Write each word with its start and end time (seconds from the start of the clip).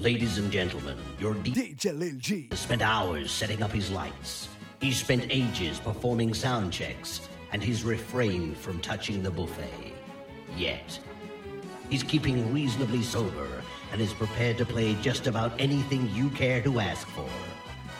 Ladies 0.00 0.38
and 0.38 0.50
gentlemen, 0.50 0.96
your 1.18 1.34
D- 1.34 1.52
DJ 1.52 1.92
Lil 1.92 2.14
G 2.16 2.48
spent 2.54 2.80
hours 2.80 3.30
setting 3.30 3.62
up 3.62 3.70
his 3.70 3.90
lights. 3.90 4.48
He 4.80 4.92
spent 4.92 5.26
ages 5.28 5.78
performing 5.78 6.32
sound 6.32 6.72
checks, 6.72 7.28
and 7.52 7.62
he's 7.62 7.84
refrained 7.84 8.56
from 8.56 8.80
touching 8.80 9.22
the 9.22 9.30
buffet. 9.30 9.92
Yet, 10.56 10.98
he's 11.90 12.02
keeping 12.02 12.50
reasonably 12.50 13.02
sober 13.02 13.62
and 13.92 14.00
is 14.00 14.14
prepared 14.14 14.56
to 14.56 14.64
play 14.64 14.94
just 15.02 15.26
about 15.26 15.52
anything 15.60 16.08
you 16.14 16.30
care 16.30 16.62
to 16.62 16.80
ask 16.80 17.06
for. 17.08 17.28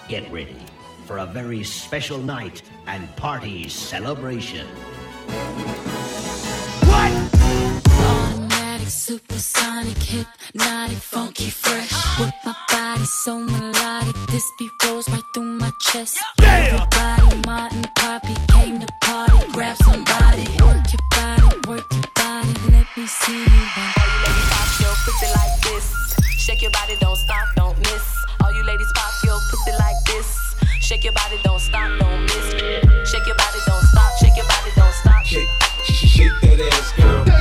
Get 0.09 0.33
ready 0.33 0.57
for 1.05 1.19
a 1.19 1.27
very 1.27 1.63
special 1.63 2.17
night 2.17 2.63
and 2.87 3.15
party 3.17 3.69
celebration. 3.69 4.67
Supersonic, 8.91 9.97
hypnotic, 9.99 10.99
funky, 10.99 11.49
fresh. 11.49 11.93
With 12.19 12.35
my 12.45 12.55
body 12.73 13.05
so 13.05 13.39
melodic, 13.39 14.17
this 14.33 14.45
beat 14.59 14.73
rolls 14.85 15.09
right 15.09 15.23
through 15.33 15.45
my 15.45 15.71
chest. 15.81 16.19
Everybody, 16.43 17.41
Martin, 17.47 17.85
Poppy 17.95 18.35
came 18.49 18.81
to 18.81 18.89
party. 19.01 19.39
Grab 19.53 19.77
somebody, 19.77 20.43
work 20.59 20.83
your 20.91 21.07
body, 21.15 21.57
work 21.69 21.87
your 21.93 22.11
body. 22.17 22.53
Let 22.73 22.87
me 22.97 23.07
see 23.07 23.39
you. 23.39 23.63
All 23.95 24.09
you 24.11 24.19
ladies 24.27 24.49
pop 24.51 24.81
your 24.81 24.95
pussy 25.07 25.27
like 25.39 25.61
this. 25.63 26.17
Shake 26.43 26.61
your 26.61 26.73
body, 26.73 26.97
don't 27.01 27.17
stop, 27.17 27.47
don't 27.55 27.79
miss. 27.79 28.03
All 28.43 28.53
you 28.53 28.65
ladies 28.65 28.91
pop 28.97 29.13
your 29.23 29.39
pussy 29.51 29.73
like 29.79 30.03
this. 30.07 30.57
Shake 30.81 31.05
your 31.05 31.13
body, 31.13 31.39
don't 31.45 31.61
stop, 31.61 31.97
don't 32.01 32.23
miss. 32.23 33.09
Shake 33.09 33.27
your 33.27 33.37
body, 33.37 33.59
don't 33.67 33.85
stop. 33.85 34.11
Shake 34.19 34.37
your 34.37 34.47
body, 34.47 34.71
don't 34.75 34.95
stop. 34.95 35.25
Shake, 35.25 35.49
shake 35.85 36.41
that 36.43 36.61
ass, 36.73 36.93
girl. 36.97 37.40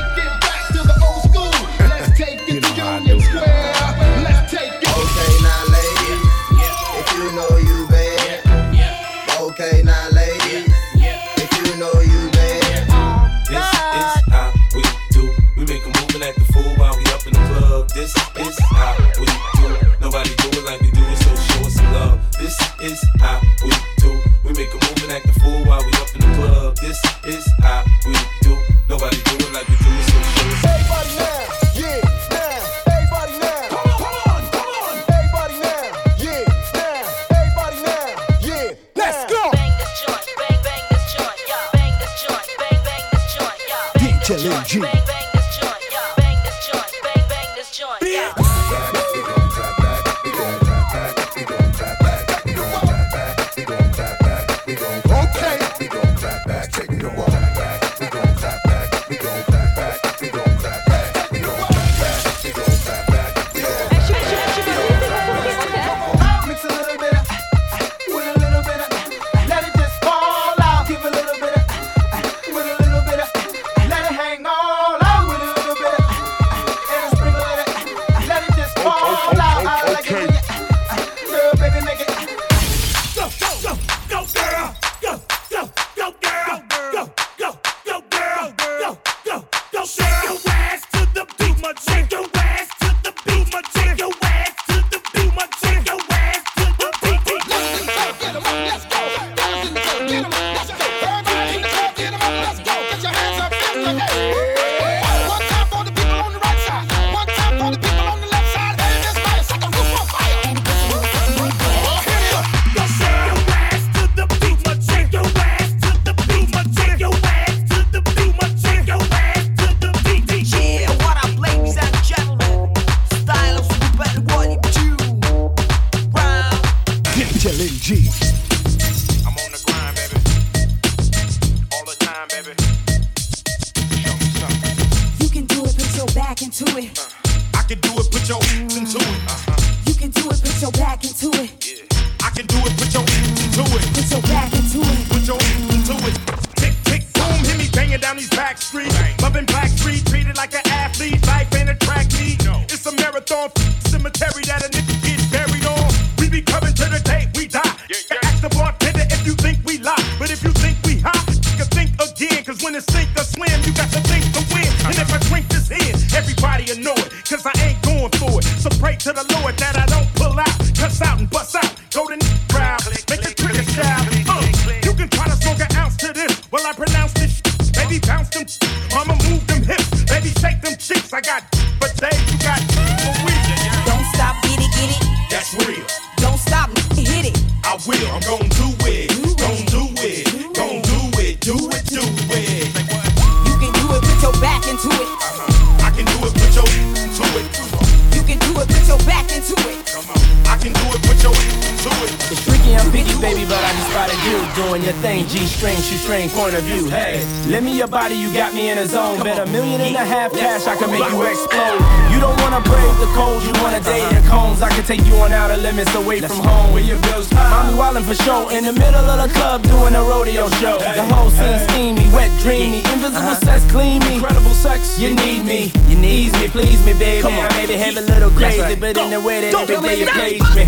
hoes 213.40 213.48
you 213.48 213.64
wanna 213.64 213.80
date 213.80 214.04
uh-huh. 214.04 214.16
and 214.16 214.26
combs. 214.26 214.62
I 214.62 214.70
can 214.70 214.84
take 214.84 215.06
you 215.06 215.16
on 215.18 215.32
outer 215.32 215.58
limits 215.58 215.94
away 215.96 216.20
Let's 216.20 216.36
from 216.36 216.46
home. 216.46 216.74
Where 216.74 216.84
your 216.84 217.00
bills, 217.02 217.32
uh-huh. 217.32 217.72
mommy 217.72 217.78
wildin' 217.78 218.06
for 218.06 218.16
show. 218.24 218.50
In 218.50 218.66
the 218.66 218.74
middle 218.74 219.06
of 219.06 219.18
the 219.24 219.34
club 219.34 219.64
doing 219.64 219.96
a 219.96 220.04
rodeo 220.04 220.50
show. 220.62 220.80
Hey. 220.80 220.96
The 220.96 221.06
whole 221.14 221.30
scene 221.30 221.60
steamy, 221.70 222.08
wet, 222.14 222.32
dreamy, 222.42 222.80
uh-huh. 222.80 222.94
invisible 222.94 223.18
uh-huh. 223.18 223.46
sex, 223.46 223.72
clean 223.72 224.00
me. 224.04 224.16
Incredible 224.16 224.56
sex, 224.56 225.00
you 225.00 225.16
need 225.16 225.46
me. 225.46 225.72
You 225.88 225.98
need 225.98 226.34
me, 226.34 226.48
please 226.48 226.80
me, 226.86 226.94
baby. 226.94 227.22
Come 227.22 227.40
on, 227.40 227.50
baby, 227.50 227.76
have 227.76 227.98
a 227.98 228.02
little 228.02 228.32
crazy, 228.32 228.62
right. 228.62 228.80
but 228.80 228.96
Go. 228.96 229.06
in 229.06 229.12
the 229.12 229.22
way 229.22 229.42
that 229.42 229.54
every 229.54 229.80
day 229.80 230.00
you 230.00 230.08
please 230.08 230.44
me. 230.56 230.66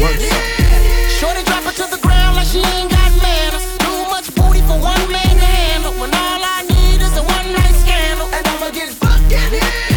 Shorty 1.19 1.43
drop 1.43 1.63
her 1.63 1.75
to 1.75 1.85
the 1.91 2.01
ground 2.01 2.35
like 2.35 2.47
she 2.47 2.59
ain't 2.59 2.89
got 2.89 3.11
manners. 3.21 3.65
Too 3.77 4.01
much 4.09 4.27
booty 4.33 4.61
for 4.65 4.77
one 4.79 5.03
man 5.11 5.35
to 5.37 5.45
handle. 5.45 5.93
When 6.01 6.09
all 6.09 6.41
I 6.41 6.65
need 6.65 6.97
is 7.01 7.13
a 7.17 7.23
one 7.23 7.47
night 7.53 7.75
scandal, 7.77 8.25
and 8.25 8.43
I'ma 8.47 8.69
get 8.71 8.89
fucked 8.89 9.29
in 9.29 9.61
here. 9.61 9.90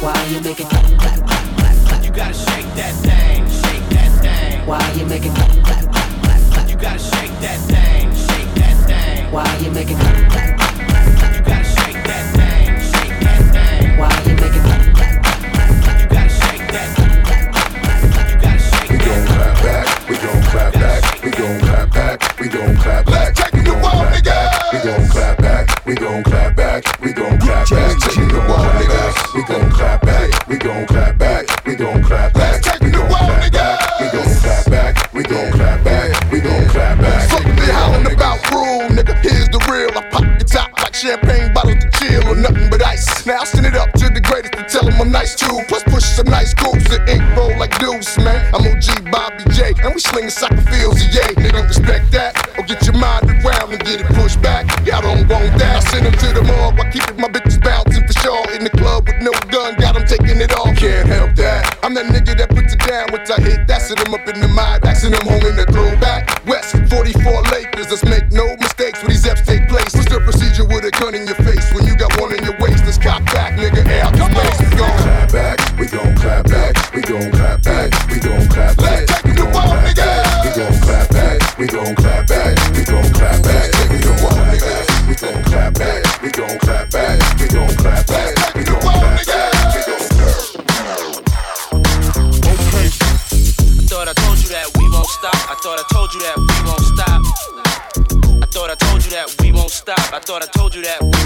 Why 0.00 0.16
you 0.30 0.40
make 0.40 0.58
it 0.58 0.66
clap, 0.66 0.82
clap, 0.98 1.26
clap, 1.26 1.56
clap, 1.58 1.76
clap? 1.86 2.02
You 2.04 2.10
gotta 2.10 2.32
shake 2.32 2.64
that 2.74 2.94
thing, 3.04 3.44
shake 3.46 3.86
that 3.90 4.10
thing. 4.22 4.66
Why 4.66 4.80
you 4.92 5.04
make 5.04 5.26
it 5.26 5.34
clap, 5.34 5.50
clap, 5.62 5.92
clap, 5.92 6.22
clap, 6.22 6.40
clap? 6.52 6.70
You 6.70 6.76
gotta 6.76 6.98
shake 6.98 7.38
that 7.44 7.60
thing, 7.68 8.08
shake 8.16 8.54
that 8.54 8.76
thing. 8.88 9.30
Why 9.30 9.44
you 9.58 9.70
make 9.70 9.90
it 9.90 9.98
clap, 9.98 10.16
clap, 10.30 10.56
clap, 10.56 10.88
clap, 10.88 11.16
clap? 11.18 11.36
You 11.36 11.42
gotta 11.44 11.64
shake 11.68 12.00
that 12.08 12.24
thing, 12.32 12.80
shake 12.80 13.20
that 13.20 13.42
thing. 13.52 13.98
Why 14.00 14.08
you 14.24 14.34
make 14.40 14.56
it 14.56 14.64
clap, 14.64 14.80
clap, 14.96 15.20
clap, 15.20 15.44
clap, 15.52 15.84
clap? 15.84 16.00
You 16.00 16.08
gotta 16.08 16.32
shake 16.32 16.64
that, 16.72 16.88
clap, 16.96 17.20
clap, 17.20 17.52
clap, 17.52 18.08
clap. 18.08 18.28
You 18.32 18.40
gotta 18.40 18.56
shake 18.56 19.04
that. 19.04 19.04
thing. 19.04 19.04
We 19.04 19.04
gon' 19.04 19.22
clap 19.28 19.52
back, 19.60 19.84
we 20.08 20.16
gon' 20.16 20.40
clap 20.48 20.72
back, 20.72 21.00
we 21.20 21.30
gon' 21.30 21.60
clap 21.60 21.92
back, 21.92 22.40
we 22.40 22.48
gon' 22.48 22.76
clap 22.76 23.04
back. 23.04 23.36
Let's 23.36 23.40
take 23.40 23.52
it 23.52 23.64
to 23.64 23.72
nigga. 23.76 24.72
We 24.72 24.78
gon' 24.80 25.04
clap 25.12 25.36
back, 25.44 25.84
we 25.84 25.94
gon' 25.94 26.22
clap 26.24 26.56
back, 26.56 27.00
we 27.00 27.12
gon' 27.12 27.38
clap 27.38 27.68
back. 27.68 27.98
Check 28.00 28.16
it 28.16 28.28
to 28.30 28.40
one, 28.48 28.64
nigga. 28.80 29.09
We 29.32 29.44
gon' 29.44 29.70
clap 29.70 30.02
back, 30.02 30.48
we 30.48 30.56
gon' 30.56 30.86
clap 30.88 31.16
back, 31.16 31.46
we 31.64 31.76
gon' 31.76 32.02
clap 32.02 32.34
back. 32.34 32.66
It 32.66 32.92
to 32.92 33.00
wall, 33.02 33.30
nigga. 33.38 33.78
We 34.00 34.10
gon' 34.10 34.34
clap 34.42 34.66
back, 34.66 35.12
we 35.14 35.22
gon' 35.22 35.52
clap 35.52 35.84
back, 35.84 36.32
we 36.32 36.40
gon' 36.40 36.66
clap 36.66 36.98
back. 36.98 37.30
Fuck 37.30 37.44
they 37.44 37.70
hollering 37.70 38.12
about 38.12 38.50
rule, 38.50 38.90
nigga. 38.90 39.14
Here's 39.22 39.48
the 39.48 39.62
real. 39.70 39.96
I 39.96 40.02
pop 40.10 40.26
the 40.36 40.44
top 40.44 40.72
like 40.82 40.96
champagne 40.96 41.54
bottles 41.54 41.78
to 41.78 41.90
chill 42.00 42.26
or 42.26 42.34
nothing 42.34 42.68
but 42.70 42.82
ice. 42.84 43.24
Now 43.24 43.38
I 43.38 43.44
send 43.44 43.66
it 43.66 43.76
up 43.76 43.92
to 44.02 44.10
the 44.10 44.20
greatest 44.20 44.54
to 44.54 44.64
tell 44.64 44.90
them 44.90 45.00
I'm 45.00 45.12
nice 45.12 45.36
too. 45.36 45.62
Plus 45.68 45.84
push 45.84 46.02
some 46.02 46.26
nice 46.26 46.50
scoops 46.50 46.90
and 46.90 47.08
ink 47.08 47.22
roll 47.36 47.56
like 47.56 47.78
deuce, 47.78 48.18
man. 48.18 48.52
I'm 48.52 48.66
OG 48.66 49.12
Bobby 49.12 49.44
J, 49.54 49.74
and 49.84 49.94
we 49.94 50.00
slinging 50.00 50.30
soccer 50.30 50.60
fields, 50.66 51.06
yeah. 51.14 51.30
Nigga, 51.38 51.68
respect 51.68 52.10
that, 52.10 52.34
or 52.58 52.64
get 52.64 52.82
your 52.82 52.98
mind 52.98 53.30
around 53.30 53.70
and 53.70 53.78
get 53.84 54.00
it 54.00 54.06
pushed 54.10 54.42
back. 54.42 54.66
Y'all 54.84 55.02
don't 55.02 55.28
want 55.30 55.54
that. 55.62 55.76
I 55.76 55.80
send 55.86 56.06
them 56.06 56.18
to 56.18 56.34
the 56.34 56.42
morgue, 56.42 56.80
I 56.80 56.90
keep 56.90 57.06
it, 57.06 57.16
my 57.16 57.28
I 63.30 63.40
hit. 63.40 63.66
That's 63.68 63.90
it, 63.90 64.00
I'm 64.06 64.14
up 64.14 64.26
in 64.26 64.40
the 64.40 64.48
mind, 64.48 64.84
axing 64.84 65.12
them 65.12 65.22
home 65.22 65.46
in 65.46 65.56
the 65.56 65.66
throwback. 65.70 66.44
West 66.46 66.74
44 66.90 67.42
Lakers, 67.52 67.90
let's 67.90 68.04
make 68.04 68.29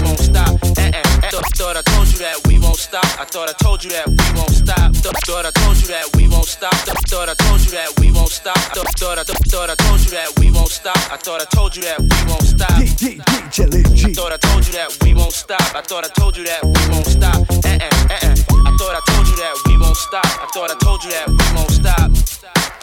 won't 0.03 0.19
stop. 0.19 0.51
Eh, 0.77 0.91
eh, 0.91 1.01
eh. 1.23 1.29
Thought, 1.29 1.47
thought 1.55 1.77
I 1.77 1.81
told 1.81 2.07
you 2.11 2.19
that 2.19 2.37
we 2.47 2.59
won't 2.59 2.77
stop. 2.77 3.05
I 3.19 3.25
thought 3.25 3.49
I 3.49 3.53
told 3.53 3.83
you 3.83 3.91
that 3.91 4.07
we 4.07 4.27
won't 4.35 4.51
stop. 4.51 4.95
Thought, 4.95 5.19
thought 5.25 5.45
I 5.45 5.51
told 5.51 5.77
you 5.81 5.87
that 5.87 6.05
we 6.15 6.27
won't 6.27 6.47
stop. 6.47 6.73
Thought, 6.85 7.07
thought 7.07 7.29
I 7.29 7.33
told 7.35 7.61
you 7.61 7.71
that 7.71 7.89
we 7.99 8.11
won't 8.11 8.29
stop. 8.29 8.57
Thought, 8.75 8.91
thought 8.99 9.17
I 9.19 9.23
thought 9.23 9.69
I 9.69 9.75
told 9.75 10.01
you 10.03 10.11
that 10.11 10.29
we 10.39 10.51
won't 10.51 10.69
stop. 10.69 10.97
I 11.11 11.17
thought 11.17 11.41
I 11.41 11.45
told 11.45 11.75
you 11.75 11.81
that 11.83 11.99
we 11.99 12.19
won't 12.29 12.43
stop. 12.43 12.69
DJ 12.81 13.21
LNG. 13.55 14.15
Thought 14.15 14.33
I 14.33 14.37
told 14.37 14.67
you 14.67 14.73
that 14.73 14.97
we 15.03 15.13
won't 15.13 15.31
stop. 15.31 15.61
I 15.75 15.81
thought 15.81 16.05
I 16.05 16.09
told 16.09 16.37
you 16.37 16.45
that 16.45 16.63
we 16.63 16.81
won't 16.91 17.07
stop. 17.07 17.39
Eh, 17.65 17.77
eh, 17.79 17.89
eh, 18.11 18.19
eh. 18.21 18.35
I 18.65 18.71
thought 18.77 18.95
I 18.95 19.01
told 19.11 19.27
you 19.27 19.35
that 19.37 19.55
we 19.67 19.77
won't 19.77 19.97
stop. 19.97 20.25
I 20.25 20.47
thought 20.53 20.71
I 20.71 20.75
told 20.83 21.03
you 21.03 21.11
that 21.11 21.27
we 21.29 21.45
won't 21.55 21.71
stop. 21.71 22.11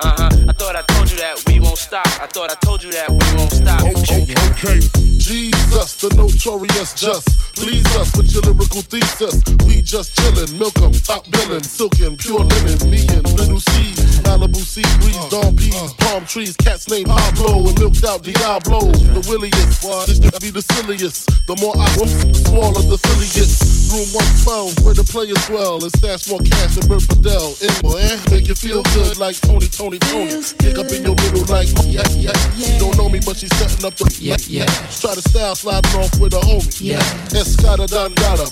Uh 0.02 0.14
huh. 0.18 0.30
I 0.48 0.52
thought 0.52 0.76
I 0.76 0.82
told 0.82 1.10
you 1.10 1.16
that 1.18 1.42
we 1.46 1.60
won't 1.60 1.78
stop. 1.78 2.06
I 2.20 2.26
thought 2.26 2.50
I 2.50 2.54
told 2.64 2.82
you 2.82 2.90
that 2.92 3.10
we 3.10 3.36
won't 3.36 3.52
stop. 3.52 3.80
Okay, 3.82 4.26
okay. 4.50 5.21
Jesus, 5.22 5.94
the 6.02 6.10
notorious 6.18 6.94
just. 6.98 7.54
Please 7.54 7.86
us 7.94 8.10
with 8.16 8.32
your 8.34 8.42
lyrical 8.42 8.82
thesis. 8.82 9.38
We 9.62 9.78
just 9.80 10.18
chillin', 10.18 10.58
milk 10.58 10.74
'em, 10.82 10.90
top 10.90 11.30
billin', 11.30 11.62
silkin', 11.62 12.16
pure 12.16 12.42
linen. 12.42 12.90
Me 12.90 13.06
and 13.06 13.22
little 13.38 13.60
C, 13.60 13.94
Malibu 14.26 14.58
sea 14.58 14.82
breeze, 14.98 15.22
dawn 15.30 15.54
peas, 15.54 15.94
palm 16.02 16.26
trees, 16.26 16.56
cats 16.56 16.90
named 16.90 17.06
Pablo, 17.06 17.68
and 17.70 17.78
milked 17.78 18.02
out 18.02 18.22
Diablo. 18.26 18.90
The 18.90 19.22
williest, 19.30 19.86
this 20.10 20.18
to 20.18 20.40
be 20.42 20.50
the 20.50 20.62
silliest. 20.74 21.30
The 21.46 21.54
more 21.62 21.76
I 21.78 21.86
want, 21.94 22.10
the 22.26 22.42
smaller 22.42 22.82
the 22.82 22.98
silliest. 22.98 23.94
Room 23.94 24.08
112, 24.10 24.82
where 24.82 24.94
the 24.94 25.06
players 25.06 25.38
dwell, 25.46 25.78
and 25.84 25.92
stash 26.02 26.26
more 26.26 26.42
cash 26.42 26.74
than 26.74 26.88
Bert 26.88 27.06
Fidel. 27.06 27.54
In 27.62 27.70
eh? 27.94 28.18
Make 28.34 28.48
you 28.48 28.56
feel 28.56 28.82
good 28.96 29.18
like 29.18 29.38
Tony, 29.38 29.68
Tony, 29.70 30.02
Tony. 30.02 30.42
Kick 30.58 30.82
up 30.82 30.90
in 30.90 31.06
your 31.06 31.14
middle 31.14 31.46
like, 31.46 31.70
yeah, 31.86 32.02
yeah. 32.18 32.34
She 32.58 32.74
don't 32.82 32.96
know 32.98 33.06
me, 33.08 33.20
but 33.22 33.36
she's 33.36 33.54
setting 33.54 33.84
up 33.86 33.94
the, 33.94 34.10
yeah, 34.18 34.40
yeah. 34.50 34.66
To 35.14 35.28
style 35.28 35.54
sliding 35.54 36.00
off 36.00 36.18
with 36.20 36.32
a 36.32 36.40
homie. 36.40 36.80
Yeah. 36.80 36.98
Escada 37.30 37.86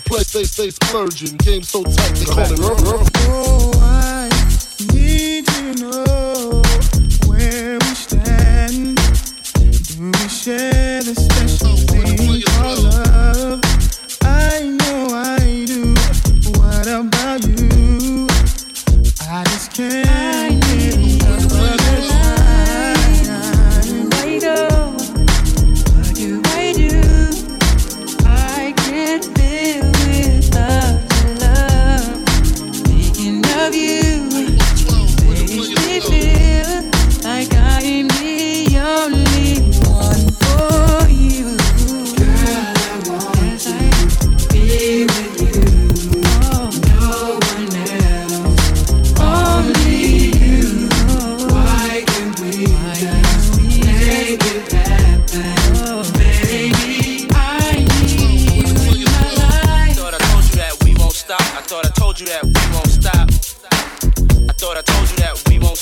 play, 0.04 0.20
stay, 0.20 0.44
stay 0.44 0.70
splurging. 0.70 1.36
Game 1.38 1.62
so 1.62 1.82
tight, 1.84 2.14
they 2.14 2.24
call 2.24 2.52
it 2.52 2.58
rubber. 2.58 3.10
Oh, 3.28 3.72
I 3.80 4.28
need 4.92 5.46
to 5.46 5.74
know 5.80 6.62
where 7.26 7.78
we 7.78 7.94
stand. 7.94 8.96
Do 8.96 10.10
we 10.10 10.28
share 10.28 11.02
the 11.02 11.14
special 11.14 11.72
oh, 11.72 11.76
thing 11.76 12.42
called 12.42 12.84
love? 12.84 13.09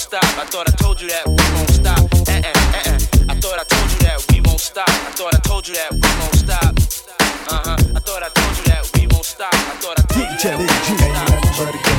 Stop. 0.08 0.24
I 0.38 0.44
thought 0.46 0.68
I 0.68 0.72
told 0.82 1.00
you 1.00 1.08
that 1.08 1.26
we 1.26 1.44
won't 1.54 1.70
stop. 1.70 2.00
Eh, 2.28 2.40
eh. 2.40 2.98
I 3.28 3.34
thought 3.40 3.58
I 3.60 3.64
told 3.64 3.92
you 3.92 3.98
that 4.06 4.24
we 4.32 4.40
won't 4.40 4.60
stop. 4.60 4.88
I 4.88 5.12
thought 5.12 5.34
I 5.34 5.40
told 5.40 5.68
you 5.68 5.74
that 5.74 5.92
we 5.92 6.08
won't 6.20 6.34
stop. 6.34 6.72
Uh 7.48 7.60
huh. 7.64 7.76
I 7.96 8.00
thought 8.00 8.22
I 8.22 8.30
told 8.32 8.56
you 8.56 8.64
that 8.72 8.90
we 8.94 9.06
won't 9.08 9.24
stop. 9.24 9.52
I 9.52 9.76
thought 9.82 9.98
I 9.98 10.02
told 10.08 10.30
you 10.30 10.38
that 10.44 10.58
we 10.58 10.64
won't 10.64 11.84
stop. 11.84 11.97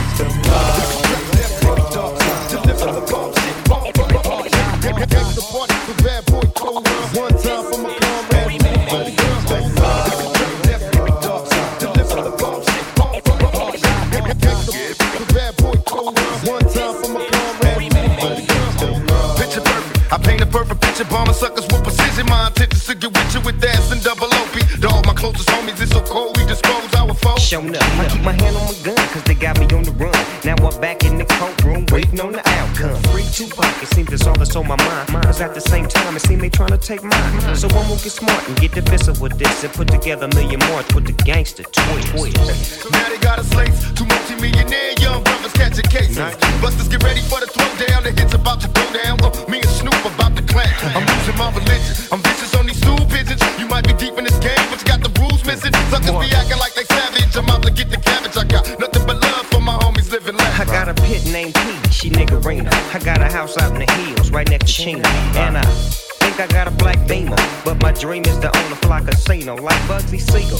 It 36.20 36.28
seems 36.28 36.42
they 36.42 36.50
trying 36.50 36.70
to 36.70 36.78
take 36.78 37.04
mine. 37.04 37.56
So 37.56 37.68
I'm 37.68 37.88
gonna 37.88 38.02
get 38.04 38.12
smart 38.12 38.48
and 38.48 38.60
get 38.60 38.72
defensive 38.74 39.22
with 39.22 39.38
this 39.38 39.64
and 39.64 39.72
put 39.74 39.88
together 39.88 40.26
a 40.26 40.36
million 40.36 40.60
march 40.72 40.94
with 40.94 41.06
the 41.06 41.14
gangster 41.24 41.64
twist. 41.64 42.92
Now 42.92 43.10
they 43.10 43.18
got 43.20 43.40
us 43.40 43.54
laced. 43.56 43.96
Two 43.96 44.06
multi-millionaire 44.06 44.94
young 45.00 45.24
brothers 45.24 45.54
catching 45.54 45.86
cases. 45.86 46.18
Busters 46.62 46.90
get 46.90 47.04
ready 47.04 47.22
for 47.22 47.40
the 47.40 47.48
throwdown. 47.48 48.04
The 48.04 48.12
hits 48.12 48.34
about 48.34 48.60
to 48.62 48.68
go 48.68 48.84
down. 48.94 49.19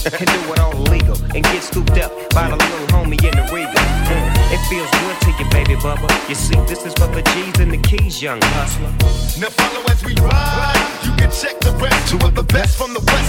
And 0.06 0.26
do 0.26 0.52
it 0.52 0.58
all 0.58 0.72
legal 0.88 1.16
and 1.34 1.44
get 1.44 1.62
scooped 1.62 1.98
up 1.98 2.10
by 2.30 2.48
the 2.48 2.56
little 2.56 2.86
homie 2.88 3.20
in 3.20 3.36
the 3.36 3.44
Regal. 3.52 3.84
Mm, 4.08 4.32
it 4.48 4.60
feels 4.72 4.88
good 4.88 5.16
to 5.24 5.30
you, 5.36 5.50
baby 5.50 5.76
bubba. 5.76 6.08
You 6.26 6.34
see, 6.34 6.56
this 6.64 6.86
is 6.86 6.94
for 6.94 7.06
the 7.08 7.20
G's 7.20 7.60
and 7.60 7.70
the 7.70 7.76
keys, 7.76 8.22
young 8.22 8.40
hustler. 8.56 8.88
Now 9.36 9.50
follow 9.50 9.84
as 9.92 10.02
we 10.02 10.14
ride. 10.16 10.80
You 11.04 11.12
can 11.20 11.30
check 11.30 11.60
the 11.60 11.72
rest. 11.76 12.08
Two 12.08 12.16
of 12.26 12.34
the 12.34 12.44
best 12.44 12.78
from 12.78 12.94
the 12.94 13.00
west 13.00 13.19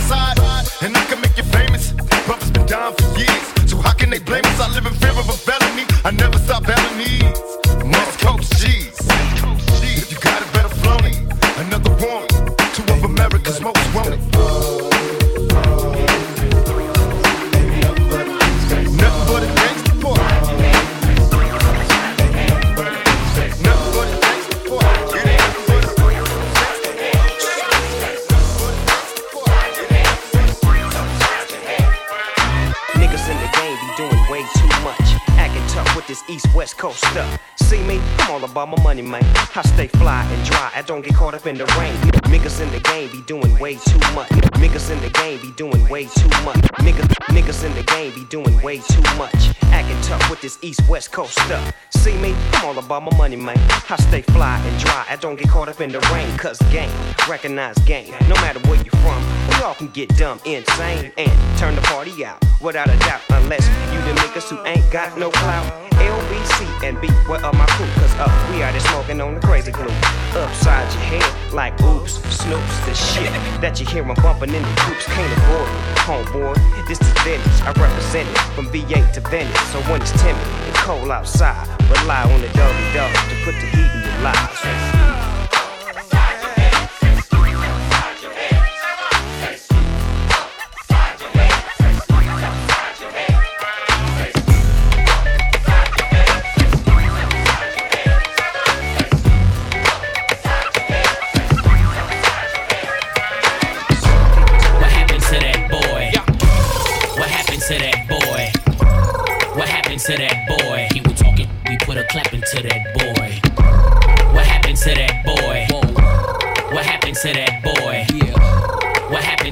in 41.51 41.57
the 41.57 41.65
rain. 41.77 41.93
Niggas 42.31 42.61
in 42.61 42.71
the 42.71 42.79
game 42.79 43.11
be 43.11 43.21
doing 43.23 43.59
way 43.59 43.75
too 43.75 43.99
much. 44.15 44.29
Niggas 44.63 44.89
in 44.89 44.99
the 45.01 45.09
game 45.09 45.41
be 45.41 45.51
doing 45.51 45.83
way 45.89 46.05
too 46.05 46.29
much. 46.45 46.61
Niggas, 46.79 47.09
niggas 47.35 47.65
in 47.65 47.73
the 47.75 47.83
game 47.83 48.13
be 48.15 48.23
doing 48.25 48.55
way 48.61 48.77
too 48.77 49.01
much. 49.17 49.41
Acting 49.63 49.99
tough 50.01 50.29
with 50.29 50.39
this 50.39 50.57
east 50.61 50.81
west 50.87 51.11
coast 51.11 51.33
stuff. 51.33 51.73
See 51.89 52.15
me? 52.17 52.33
I'm 52.53 52.65
all 52.65 52.79
about 52.79 53.03
my 53.03 53.17
money, 53.17 53.35
man. 53.35 53.57
I 53.89 53.97
stay 53.97 54.21
fly 54.21 54.57
and 54.65 54.79
dry. 54.79 55.05
I 55.09 55.17
don't 55.17 55.35
get 55.35 55.49
caught 55.49 55.67
up 55.67 55.81
in 55.81 55.91
the 55.91 55.99
rain. 56.13 56.37
Cause 56.37 56.57
game, 56.71 56.91
recognize 57.27 57.77
game. 57.79 58.13
No 58.29 58.35
matter 58.35 58.59
where 58.69 58.77
you're 58.77 59.01
from, 59.03 59.21
we 59.49 59.55
all 59.61 59.75
can 59.75 59.89
get 59.89 60.15
dumb, 60.15 60.39
insane, 60.45 61.11
and 61.17 61.57
turn 61.59 61.75
the 61.75 61.81
party 61.81 62.23
out. 62.23 62.41
Without 62.61 62.87
a 62.87 62.97
doubt, 62.99 63.21
unless 63.29 63.67
you 63.91 63.99
the 64.07 64.19
niggas 64.21 64.47
who 64.49 64.65
ain't 64.65 64.89
got 64.89 65.17
no 65.17 65.29
clout. 65.31 65.91
LBC 66.31 66.87
and 66.87 66.99
B, 67.01 67.07
where 67.27 67.43
are 67.43 67.53
my 67.53 67.65
crew? 67.67 67.85
Cause 67.95 68.13
uh, 68.15 68.51
we 68.51 68.63
out 68.63 68.71
there 68.71 68.79
smoking 68.79 69.19
on 69.19 69.35
the 69.35 69.41
crazy 69.41 69.71
glue. 69.71 69.91
Upside 70.33 70.91
your 70.93 71.03
head, 71.03 71.53
like 71.53 71.73
oops, 71.81 72.19
snoops, 72.19 72.85
the 72.85 72.93
shit 72.93 73.31
that 73.61 73.79
you 73.79 73.85
hear 73.85 74.03
'em 74.03 74.15
bumping 74.15 74.53
in 74.53 74.63
the 74.63 74.81
groups. 74.81 75.05
Can't 75.07 75.31
avoid 75.37 75.67
it, 75.67 75.97
homeboy. 76.07 76.87
This 76.87 77.01
is 77.01 77.13
Venice, 77.23 77.61
I 77.61 77.71
represent 77.73 78.29
it 78.29 78.37
from 78.55 78.67
VA 78.67 79.01
to 79.13 79.21
Venice. 79.29 79.59
So 79.71 79.79
when 79.91 80.01
it's 80.01 80.11
timid 80.21 80.41
and 80.67 80.75
cold 80.75 81.11
outside, 81.11 81.67
rely 81.99 82.23
on 82.23 82.41
the 82.41 82.49
doggy 82.49 82.93
dog 82.93 83.11
to 83.13 83.35
put 83.43 83.55
the 83.59 83.67
heat 83.75 83.91
in 83.91 84.01
your 84.01 84.21
lives. 84.23 85.00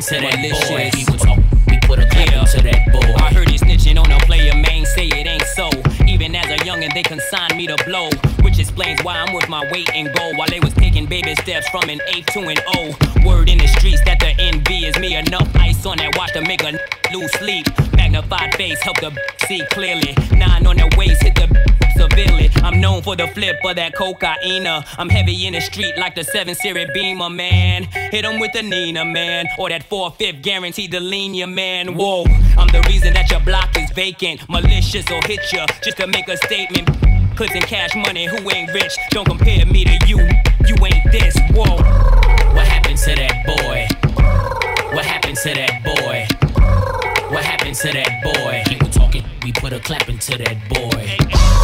To 0.10 0.16
that 0.22 0.42
boy? 0.42 0.90
Was 1.14 1.22
talking, 1.22 1.46
we 1.68 1.78
put 1.86 2.00
a 2.00 2.06
clap 2.10 2.34
into 2.34 2.64
that 2.64 2.92
boy. 2.92 3.14
I 3.22 3.32
heard 3.32 3.48
he 3.48 3.58
snitching 3.58 4.02
on 4.02 4.12
a 4.12 4.18
player, 4.26 4.56
man, 4.56 4.84
say 4.86 5.06
it 5.06 5.28
ain't 5.28 5.46
so. 5.54 5.70
Even 6.08 6.36
as 6.36 6.50
a 6.50 6.58
youngin', 6.66 6.94
they 6.96 7.04
consigned 7.04 7.56
me 7.56 7.68
to 7.68 7.78
blow. 7.86 8.10
Which 8.42 8.58
explains 8.58 9.04
why 9.04 9.18
I'm 9.18 9.34
worth 9.34 9.48
my 9.50 9.70
weight 9.72 9.90
in 9.94 10.12
gold. 10.18 10.38
While 10.38 10.48
they 10.50 10.60
was 10.60 10.74
taking 10.74 11.06
baby 11.06 11.36
steps 11.36 11.70
from 11.70 11.90
an 11.90 12.02
eighth 12.08 12.34
to 12.34 12.40
an 12.40 12.58
O. 12.76 12.96
Word 13.24 13.50
in 13.50 13.60
the 13.60 13.68
streets 13.68 14.02
that 14.06 14.20
the 14.20 14.34
envy 14.40 14.86
is 14.86 14.98
me. 14.98 15.16
Enough 15.16 15.48
ice 15.56 15.86
on 15.86 15.98
that 15.98 16.18
watch 16.18 16.34
to 16.34 16.42
make 16.42 16.64
a 16.64 16.70
n- 16.70 16.80
lose 17.14 17.32
sleep. 17.34 17.68
Magnified 17.96 18.56
face, 18.56 18.82
help 18.82 19.00
the 19.02 19.12
see 19.46 19.62
clearly. 19.70 20.16
Nine 20.32 20.66
on 20.66 20.78
the 20.78 20.90
waist, 20.98 21.22
hit 21.22 21.36
the 21.36 21.48
I'm 22.64 22.80
known 22.80 23.02
for 23.02 23.16
the 23.16 23.28
flip 23.28 23.58
of 23.66 23.76
that 23.76 23.94
cocaine. 23.96 24.66
I'm 24.68 25.10
heavy 25.10 25.48
in 25.48 25.54
the 25.54 25.60
street 25.60 25.98
like 25.98 26.16
the 26.16 26.24
7 26.24 26.56
Series 26.56 26.88
Beamer, 26.94 27.30
man. 27.30 27.84
Hit 27.84 28.24
'em 28.24 28.40
with 28.40 28.54
the 28.54 28.62
Nina, 28.62 29.04
man. 29.04 29.48
Or 29.58 29.70
that 29.70 29.84
4-5 29.90 30.42
guaranteed 30.42 30.92
to 30.92 31.00
lean 31.00 31.34
you, 31.34 31.48
man. 31.48 31.96
Whoa, 31.96 32.24
I'm 32.58 32.68
the 32.70 32.82
reason 32.88 33.14
that 33.16 33.30
your 33.30 33.42
block 33.42 33.78
is 33.78 33.92
vacant. 33.92 34.48
Malicious 34.48 35.10
or 35.12 35.20
hit 35.28 35.42
ya 35.52 35.66
just 35.84 35.98
to 35.98 36.08
make 36.08 36.28
a 36.30 36.38
statement. 36.38 36.88
Cause 37.36 37.52
in 37.52 37.62
cash 37.64 37.96
money, 37.96 38.26
who 38.26 38.38
ain't 38.52 38.74
rich? 38.74 38.96
Don't 39.12 39.26
compare 39.26 39.66
me 39.66 39.84
to 39.84 40.08
you. 40.08 40.20
You 40.66 40.76
ain't 40.86 41.12
this. 41.12 41.38
Whoa. 41.52 41.76
What 42.54 42.68
happened 42.68 42.98
to 42.98 43.16
that 43.16 43.46
boy? 43.46 43.88
What 44.94 45.06
happened 45.06 45.38
to 45.38 45.54
that 45.54 45.84
boy? 45.84 46.28
What 47.30 47.44
happened 47.44 47.76
to 47.76 47.92
that 47.92 48.24
boy? 48.24 48.64
Was 48.82 48.96
talking, 48.96 49.24
we 49.44 49.52
put 49.52 49.74
a 49.74 49.80
clap 49.80 50.08
into 50.10 50.38
that 50.38 50.58
boy. 50.70 51.59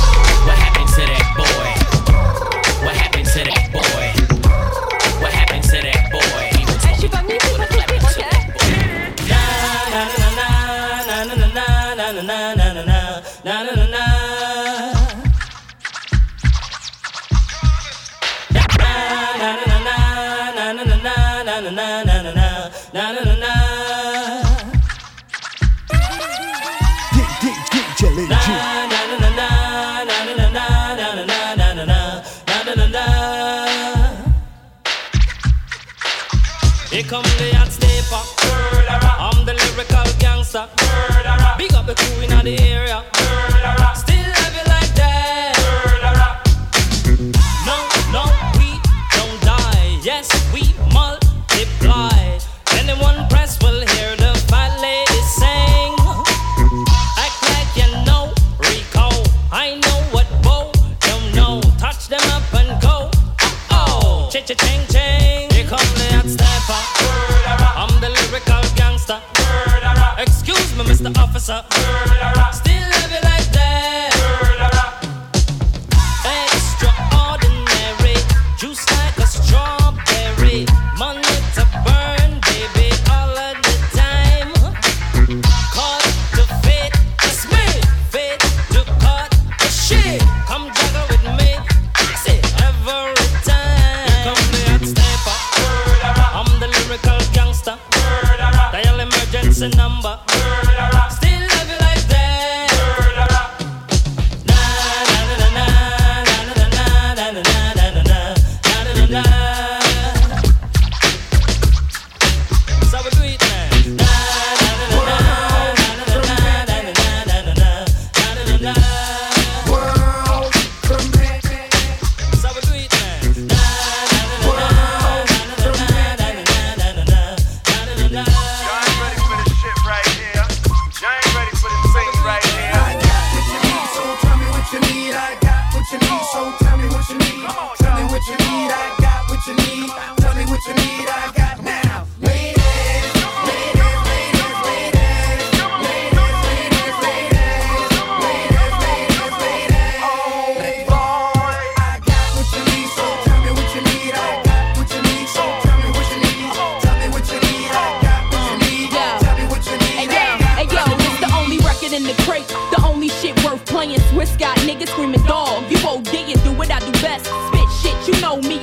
Here 36.95 37.03
come 37.03 37.23
the 37.23 37.51
hot 37.53 37.69
gangster. 40.17 40.65
Big 41.57 41.73
up 41.73 41.85
the 41.85 41.93
crew 41.93 42.21
in 42.21 42.29
the 42.45 42.57
area. 42.61 43.14
up. 71.49 72.44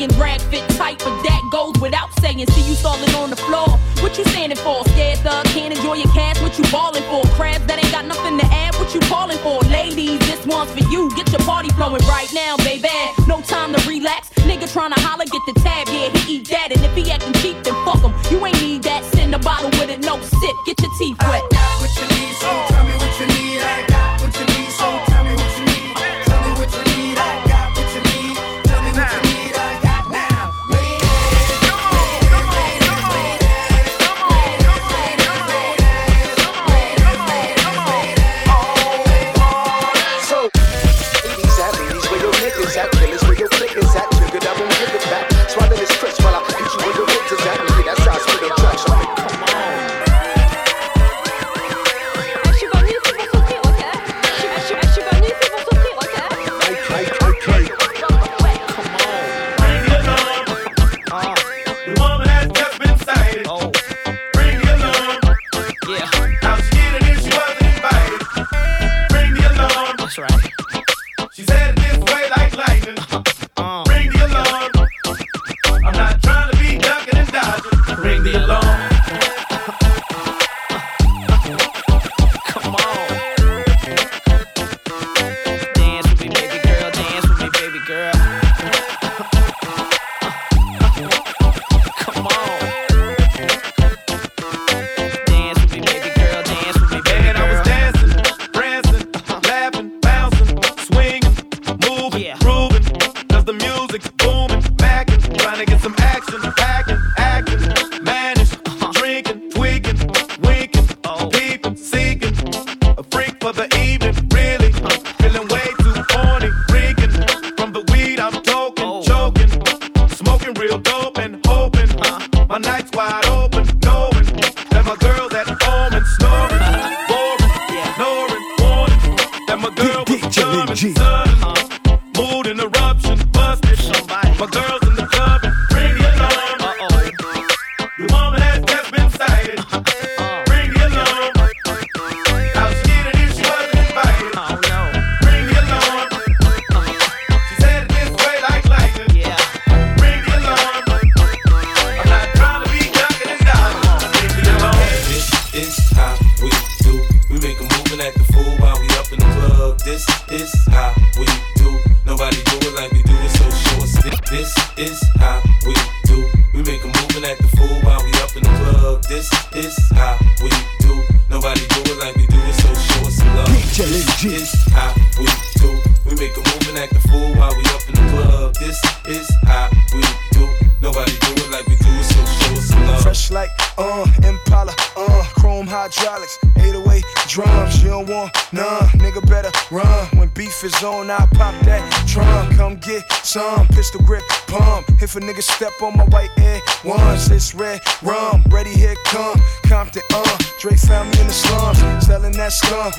Know 0.06 0.18
rag 0.18 0.40
fit 0.40 0.68
tight, 0.70 0.98
but 0.98 1.22
that 1.22 1.42
goes 1.50 1.74
without 1.80 2.12
saying. 2.20 2.46
See 2.46 2.68
you 2.68 2.74
stalling 2.74 3.14
on 3.14 3.30
the 3.30 3.36
floor. 3.36 3.68
What 4.00 4.18
you 4.18 4.24
standing 4.24 4.58
for? 4.58 4.84
Scared 4.88 5.18
thug, 5.18 5.44
can't 5.46 5.74
enjoy 5.74 5.94
your 5.94 6.12
cash. 6.12 6.40
What 6.40 6.58
you 6.58 6.64
balling 6.70 7.02
for? 7.04 7.22
Crabs 7.36 7.66
that 7.66 7.78
ain't 7.78 7.92
got 7.92 8.04
nothing 8.06 8.38
to 8.38 8.46
add. 8.46 8.74
What 8.76 8.94
you 8.94 9.00
calling 9.00 9.38
for? 9.38 9.60
Ladies, 9.70 10.18
this 10.20 10.44
one's 10.46 10.70
for 10.72 10.84
you. 10.90 11.10
Get 11.14 11.30
your 11.30 11.40
party 11.40 11.68
flowing 11.70 12.02
right 12.08 12.30
now, 12.34 12.56
baby. 12.58 12.88
No 13.26 13.40
time 13.42 13.72
to 13.74 13.88
relax. 13.88 14.30
Nigga 14.48 14.66
tryna 14.66 14.98
holler, 14.98 15.26
get 15.26 15.42
the 15.46 15.54
tab. 15.60 15.86
Yeah, 15.88 16.08
he 16.10 16.36
eat 16.36 16.48
that. 16.48 16.72
And 16.72 16.82
if 16.84 16.94
he 16.94 17.10
acting 17.10 17.34
cheap, 17.34 17.62
then 17.62 17.74
fuck 17.84 18.02
him. 18.02 18.12
You 18.30 18.44
ain't 18.46 18.60
need 18.60 18.82
that. 18.84 19.04
Send 19.14 19.34
a 19.34 19.38
bottle 19.38 19.70
with 19.78 19.90
it, 19.90 20.00
no 20.00 20.20
sip. 20.20 20.56
Get 20.66 20.80
your 20.80 20.90
teeth 20.98 21.18
wet. 21.28 22.11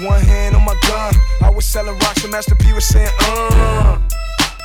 One 0.02 0.22
hand 0.22 0.56
on 0.56 0.66
my 0.66 0.76
gun. 0.88 1.14
I 1.42 1.50
was 1.50 1.66
selling 1.66 1.98
rocks, 2.00 2.24
and 2.24 2.32
Master 2.32 2.56
P 2.56 2.74
was 2.74 2.86
saying, 2.86 3.12
uh. 3.20 4.00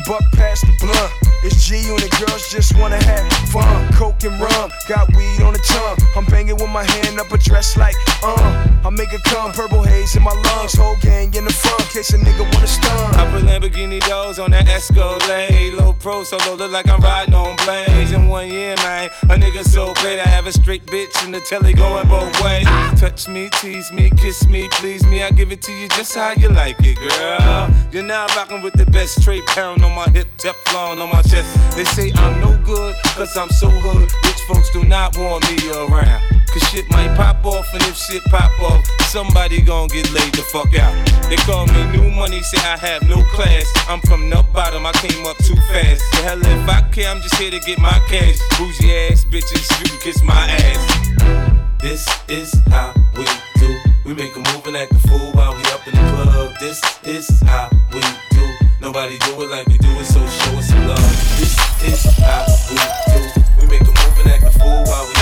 Buck 0.07 0.23
past 0.33 0.65
the 0.65 0.73
blunt. 0.81 1.13
It's 1.45 1.67
G 1.67 1.77
unit 1.85 2.11
girls 2.19 2.51
just 2.51 2.77
wanna 2.79 3.03
have 3.05 3.31
fun. 3.51 3.93
Coke 3.93 4.25
and 4.25 4.41
rum, 4.41 4.71
got 4.89 5.07
weed 5.15 5.43
on 5.43 5.53
the 5.53 5.59
tongue. 5.59 5.99
I'm 6.17 6.25
banging 6.27 6.57
with 6.57 6.71
my 6.71 6.83
hand 6.83 7.21
up 7.21 7.31
a 7.31 7.37
dress 7.37 7.77
like, 7.77 7.95
uh. 8.23 8.67
I 8.85 8.91
make 8.91 9.13
it 9.13 9.23
come, 9.25 9.53
purple 9.53 9.83
haze 9.83 10.17
in 10.17 10.23
my 10.23 10.33
lungs. 10.33 10.75
Whole 10.75 10.97
gang 11.03 11.35
in 11.35 11.45
the 11.45 11.53
front, 11.53 11.83
case 11.91 12.11
a 12.15 12.19
nigga 12.19 12.43
wanna 12.55 12.67
stun. 12.67 13.15
I 13.17 13.31
put 13.31 13.43
Lamborghini 13.43 14.01
doors 14.09 14.39
on 14.39 14.53
that 14.53 14.67
Escalade. 14.67 15.75
Low 15.75 15.93
pro 15.93 16.25
solo 16.25 16.55
look 16.55 16.73
like 16.73 16.89
I'm 16.89 17.01
riding 17.01 17.35
on 17.35 17.55
blades. 17.67 18.13
In 18.13 18.29
one 18.29 18.49
year, 18.49 18.77
man, 18.77 19.11
a 19.25 19.37
nigga 19.37 19.63
so 19.63 19.93
great. 19.95 20.21
I 20.21 20.29
a 20.49 20.53
straight 20.53 20.87
bitch 20.87 21.25
in 21.27 21.31
the 21.31 21.41
telly 21.41 21.75
going 21.75 22.09
both 22.09 22.43
ways. 22.43 22.67
Touch 22.99 23.29
me, 23.29 23.51
tease 23.61 23.93
me, 23.93 24.11
kiss 24.17 24.47
me, 24.47 24.67
please 24.73 25.05
me. 25.05 25.23
I 25.23 25.31
give 25.31 25.53
it 25.53 25.61
to 25.63 25.73
you 25.73 25.89
just 25.89 26.15
how 26.15 26.33
you 26.33 26.49
like 26.49 26.77
it, 26.81 26.97
girl. 26.97 27.71
You're 27.93 28.03
now 28.03 28.27
rocking 28.35 28.63
with 28.63 28.73
the 28.73 28.87
best 28.87 29.21
straight 29.21 29.45
pound 29.47 29.85
on 29.85 29.95
my 29.95 30.09
hip, 30.09 30.29
Teflon 30.39 31.03
on 31.03 31.11
my 31.11 31.23
chest. 31.23 31.77
They 31.77 31.85
say 31.85 32.13
I'm 32.15 32.41
no 32.41 32.57
good, 32.65 32.97
cause 33.15 33.37
I'm 33.37 33.51
so 33.51 33.69
hood. 33.69 34.11
Rich 34.25 34.41
folks 34.49 34.71
do 34.71 34.85
not 34.85 35.19
want 35.19 35.45
me 35.51 35.71
around. 35.71 36.38
Cause 36.59 36.71
shit 36.71 36.91
might 36.91 37.15
pop 37.15 37.45
off, 37.45 37.73
and 37.73 37.83
if 37.85 37.97
shit 37.97 38.25
pop 38.25 38.51
off, 38.61 38.85
somebody 39.07 39.63
gon' 39.63 39.87
get 39.89 40.11
laid 40.11 40.35
the 40.35 40.43
fuck 40.43 40.75
out. 40.75 40.93
They 41.29 41.37
call 41.37 41.67
me 41.67 41.87
new 41.97 42.11
money, 42.11 42.43
say 42.43 42.59
I 42.59 42.77
have 42.77 43.03
no 43.09 43.23
class. 43.31 43.65
I'm 43.89 44.01
from 44.01 44.29
the 44.29 44.45
bottom, 44.53 44.85
I 44.85 44.91
came 44.93 45.25
up 45.27 45.37
too 45.39 45.55
fast. 45.71 46.03
The 46.13 46.19
hell 46.27 46.41
if 46.41 46.69
I 46.69 46.83
care, 46.91 47.11
I'm 47.11 47.21
just 47.21 47.37
here 47.37 47.53
to 47.53 47.61
get 47.61 47.79
my 47.79 47.97
cash. 48.09 48.39
Bougie 48.59 48.93
ass 48.93 49.25
bitches, 49.25 49.71
you 49.79 49.89
can 49.89 50.01
kiss 50.01 50.21
my 50.25 50.35
ass. 50.35 51.79
This 51.81 52.09
is 52.29 52.53
how 52.69 52.93
we 53.15 53.25
do. 53.61 53.79
We 54.05 54.15
make 54.15 54.35
a 54.35 54.39
move 54.39 54.67
and 54.67 54.77
act 54.77 54.91
a 54.93 54.99
fool 55.07 55.31
while 55.33 55.55
we 55.55 55.63
up 55.71 55.87
in 55.87 55.95
the 55.95 56.11
club. 56.11 56.55
This 56.59 56.83
is 57.05 57.41
how 57.43 57.71
we 57.93 58.01
do. 58.31 58.45
Nobody 58.81 59.17
do 59.19 59.43
it 59.43 59.51
like 59.51 59.67
we 59.69 59.79
do 59.79 59.91
it, 59.91 60.07
so 60.07 60.19
show 60.27 60.59
us 60.59 60.69
some 60.69 60.89
love. 60.89 60.99
This 61.39 61.55
is 61.87 62.03
how 62.19 62.47
we 62.69 62.77
do. 63.15 63.43
We 63.61 63.67
make 63.71 63.83
a 63.83 63.95
move 63.95 64.19
and 64.19 64.31
act 64.33 64.43
a 64.43 64.59
fool 64.59 64.83
while 64.91 65.07
we 65.07 65.18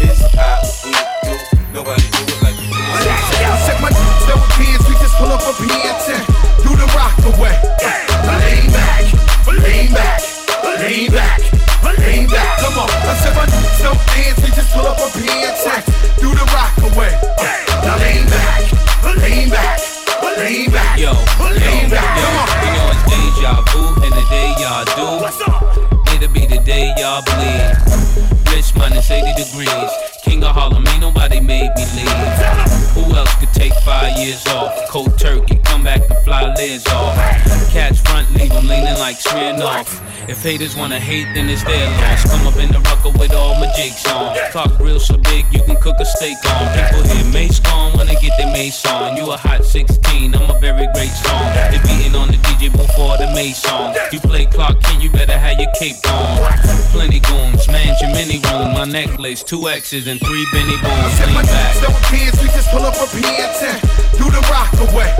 it's 0.00 0.22
how 0.34 0.62
we 0.84 0.92
do. 1.26 1.34
Nobody 1.74 2.02
do 2.02 2.22
it 2.22 2.42
like 2.42 2.56
we 2.58 2.66
do. 2.70 2.78
Check 3.66 3.78
my 3.82 3.90
down 3.90 4.40
with 4.40 4.54
pins. 4.56 4.82
We 4.88 4.94
just 5.02 5.14
pull 5.18 5.32
up 5.32 5.42
a 5.42 5.52
pants 5.52 6.08
and 6.08 6.24
Do 6.62 6.70
the 6.76 6.86
rock 6.94 7.18
away. 7.26 7.56
Lean 8.38 8.70
back, 8.70 9.04
lean 9.46 9.92
back, 9.92 10.20
lean 10.80 11.10
back. 11.10 11.40
Lean 11.98 12.28
back, 12.28 12.58
come 12.60 12.78
on. 12.78 12.88
I 12.88 13.14
said 13.20 13.34
my 13.34 13.44
don't 13.82 13.98
dance, 14.14 14.38
we 14.40 14.48
just 14.54 14.72
pull 14.72 14.86
up 14.86 14.98
a 14.98 15.08
pants 15.12 15.66
and 15.66 15.84
Do 16.20 16.30
the 16.30 16.44
rock 16.54 16.72
away. 16.88 17.12
Now 17.82 17.98
lean 17.98 18.26
back, 18.28 18.62
lean 19.18 19.50
back, 19.50 19.80
lean 20.38 20.70
back. 20.70 20.98
Yo, 20.98 21.12
lean 21.42 21.90
back, 21.90 22.18
yo, 22.18 22.28
come 22.28 22.38
on. 22.38 22.48
We 22.62 22.70
on 22.78 22.96
deja 23.10 23.52
vu, 23.72 23.82
and 24.04 24.12
the 24.14 24.24
day 24.30 24.54
y'all 24.60 24.84
do. 24.84 25.22
What's 25.22 25.40
up? 25.42 25.77
Today'll 26.18 26.34
be 26.34 26.46
the 26.46 26.58
day 26.64 26.92
y'all 26.98 27.22
bleed. 27.22 28.52
Rich 28.52 28.74
minus 28.74 29.08
80 29.08 29.40
degrees. 29.40 30.07
King 30.28 30.44
of 30.44 30.54
Harlem, 30.54 30.86
ain't 30.88 31.00
nobody 31.00 31.40
made 31.40 31.70
me 31.74 31.84
leave. 31.96 32.38
Who 32.92 33.16
else 33.16 33.34
could 33.40 33.52
take 33.54 33.72
five 33.80 34.18
years 34.18 34.46
off? 34.48 34.76
Cold 34.88 35.18
turkey, 35.18 35.58
come 35.64 35.82
back 35.82 36.02
and 36.04 36.18
fly 36.18 36.52
lids 36.54 36.86
off. 36.88 37.16
Catch 37.72 38.00
front, 38.00 38.30
leave 38.34 38.52
them 38.52 38.68
leaning 38.68 38.98
like 38.98 39.16
off. 39.64 39.88
If 40.28 40.42
haters 40.42 40.76
wanna 40.76 41.00
hate, 41.00 41.32
then 41.34 41.48
it's 41.48 41.64
their 41.64 41.88
loss. 42.02 42.28
Come 42.30 42.46
up 42.46 42.56
in 42.56 42.70
the 42.70 42.80
rucker 42.80 43.18
with 43.18 43.32
all 43.32 43.58
my 43.58 43.72
jigs 43.74 44.06
on. 44.06 44.36
Talk 44.52 44.78
real 44.78 45.00
so 45.00 45.16
big, 45.16 45.46
you 45.50 45.62
can 45.62 45.80
cook 45.80 45.96
a 45.98 46.04
steak 46.04 46.36
on. 46.44 46.68
People 46.76 47.02
hear 47.08 47.32
Mase 47.32 47.60
gone 47.60 47.96
when 47.96 48.06
they 48.06 48.16
get 48.16 48.36
their 48.36 48.52
mace 48.52 48.84
on. 48.84 49.16
You 49.16 49.32
a 49.32 49.36
hot 49.38 49.64
16, 49.64 50.34
I'm 50.34 50.50
a 50.50 50.60
very 50.60 50.88
great 50.92 51.14
song. 51.24 51.48
They 51.72 51.80
beating 51.88 52.14
on 52.14 52.28
the 52.28 52.36
DJ 52.44 52.70
before 52.70 53.16
the 53.16 53.32
Mase 53.32 53.56
song. 53.56 53.96
You 54.12 54.20
play 54.20 54.44
Clark 54.44 54.82
Kent, 54.82 55.02
you 55.02 55.10
better 55.10 55.38
have 55.38 55.58
your 55.58 55.72
cape 55.78 55.96
on. 56.06 56.87
Plenty 56.92 57.20
goons, 57.20 57.68
mansion, 57.68 58.12
mini 58.12 58.40
room, 58.50 58.72
my 58.74 58.84
necklace, 58.84 59.42
two 59.42 59.68
X's 59.68 60.06
and 60.06 60.18
three 60.20 60.46
Benny 60.52 60.76
Bones. 60.82 61.20
Lean 61.20 61.44
back. 61.44 61.74
Kids, 62.10 62.40
we 62.40 62.48
just 62.48 62.70
pull 62.70 62.82
up 62.82 62.94
a 62.94 63.06
PN10, 63.12 63.80
do 64.16 64.24
the 64.30 64.40
rock 64.50 64.72
away. 64.80 65.12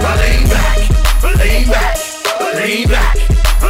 Lean 0.00 0.46
back, 0.48 0.78
lean 1.38 1.66
back, 1.68 1.98
lean 2.54 2.88
back, 2.88 3.16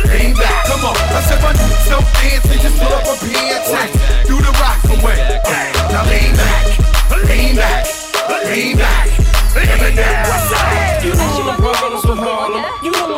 lean 0.06 0.34
back. 0.36 0.66
Come 0.66 0.84
on, 0.84 0.96
I 0.96 1.20
said 1.26 1.40
my 1.42 1.54
some 1.88 2.04
dance, 2.20 2.44
we 2.46 2.56
just 2.60 2.78
pull 2.78 2.92
up 2.92 3.04
a 3.04 3.16
PN10, 3.24 4.26
do 4.26 4.36
the 4.36 4.52
rock 4.60 4.84
away. 4.92 5.18
Now 5.90 6.04
lean 6.06 6.36
back, 6.36 6.64
lean 7.26 7.56
back, 7.56 7.86
lean 8.44 8.76
back, 8.76 9.08
lean 9.56 9.96
back. 9.96 11.02
You 11.02 11.12
don't 11.12 11.46
wanna 11.46 11.56
problems 11.56 12.04
with 12.04 12.18
Harlem. 12.18 12.64
You 12.84 12.92
don't 12.92 13.09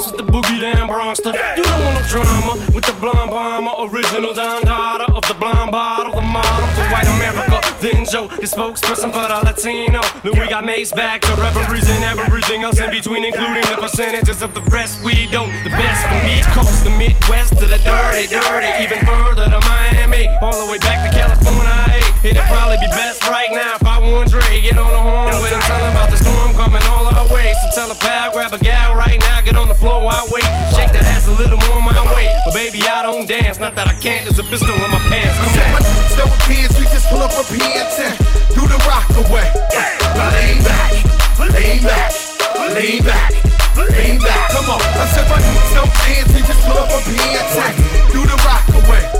wanna 0.00 0.16
with 0.16 0.26
the 0.26 0.32
boogie 0.32 0.60
down 0.60 0.88
Bronster. 0.88 1.32
You 1.56 1.62
don't 1.62 1.84
want 1.84 2.00
no 2.00 2.08
drama 2.08 2.72
with 2.74 2.84
the 2.84 2.92
blonde 3.00 3.30
bomber, 3.30 3.94
original 3.94 4.34
Don 4.34 4.62
Dada 4.62 5.12
of 5.12 5.22
the 5.28 5.34
blonde 5.34 5.72
bottle, 5.72 6.12
the 6.12 6.26
model 6.26 6.66
for 6.68 6.84
white 6.90 7.06
America. 7.06 7.59
Then 7.80 8.04
Joe, 8.04 8.28
the 8.28 8.44
spokesperson 8.44 9.08
for 9.08 9.24
the 9.24 9.40
Latino. 9.40 10.04
Then 10.20 10.36
we 10.36 10.44
got 10.52 10.68
Mase 10.68 10.92
back 10.92 11.22
to 11.24 11.32
referees 11.40 11.88
and 11.88 12.04
everything 12.04 12.60
else 12.60 12.78
in 12.78 12.90
between, 12.90 13.24
including 13.24 13.64
the 13.72 13.80
percentages 13.80 14.42
of 14.42 14.52
the 14.52 14.60
rest 14.68 15.00
we 15.00 15.24
don't. 15.32 15.48
The 15.64 15.72
best 15.72 16.04
from 16.04 16.20
East 16.28 16.52
Coast, 16.52 16.84
the 16.84 16.92
Midwest 16.92 17.56
to 17.56 17.64
the 17.64 17.80
dirty, 17.80 18.28
dirty, 18.28 18.68
even 18.84 19.00
further 19.08 19.48
to 19.48 19.60
Miami, 19.64 20.28
all 20.44 20.52
the 20.60 20.70
way 20.70 20.76
back 20.76 21.08
to 21.08 21.10
California. 21.16 21.72
Hey, 22.20 22.36
it'd 22.36 22.44
probably 22.52 22.76
be 22.84 22.90
best 22.92 23.24
right 23.32 23.48
now 23.48 23.80
if 23.80 23.84
I 23.88 23.96
want 23.96 24.28
Dre 24.28 24.60
get 24.60 24.76
on 24.76 24.92
the 24.92 25.00
horn 25.00 25.40
with 25.40 25.48
him, 25.48 25.64
tell 25.64 25.80
him 25.80 25.96
about 25.96 26.12
the 26.12 26.20
storm 26.20 26.52
coming 26.52 26.84
all 26.92 27.08
our 27.08 27.32
way. 27.32 27.56
So 27.64 27.80
tell 27.80 27.90
a 27.90 27.96
pal, 27.96 28.28
grab 28.36 28.52
a 28.52 28.58
gal 28.60 28.92
right 28.94 29.18
now, 29.18 29.40
get 29.40 29.56
on 29.56 29.68
the 29.68 29.74
floor, 29.74 30.04
I 30.04 30.28
wait. 30.28 30.44
Shake 30.76 30.92
that 30.92 31.08
ass 31.16 31.28
a 31.28 31.32
little 31.32 31.56
more 31.56 31.80
my 31.80 31.96
way. 32.12 32.28
But 32.44 32.52
baby, 32.52 32.84
I 32.84 33.00
don't 33.08 33.24
dance, 33.24 33.58
not 33.58 33.74
that 33.76 33.88
I 33.88 33.94
can't, 33.94 34.28
there's 34.28 34.38
a 34.38 34.44
pistol 34.44 34.68
in 34.68 34.90
my 34.92 34.99
with 36.24 36.42
kids, 36.44 36.78
we 36.78 36.84
just 36.86 37.08
pull 37.08 37.20
up 37.20 37.30
a 37.32 37.44
PN10, 37.48 38.18
do 38.54 38.66
the 38.66 38.78
rock 38.88 39.08
away. 39.16 39.46
Lean 40.34 40.62
back, 40.64 40.92
lean 41.38 41.82
back, 41.82 42.12
lean 42.74 43.02
back, 43.02 43.32
lean 43.76 44.18
back. 44.18 44.50
Come 44.50 44.70
on, 44.70 44.80
I 44.80 45.06
said 45.14 45.28
my 45.28 45.40
some 45.72 45.90
kids, 46.04 46.28
we 46.34 46.40
just 46.40 46.60
pull 46.66 46.76
up 46.76 46.90
a 46.90 47.00
PN10, 47.08 48.12
do 48.12 48.26
the 48.26 48.36
rock 48.44 48.66
away. 48.84 49.19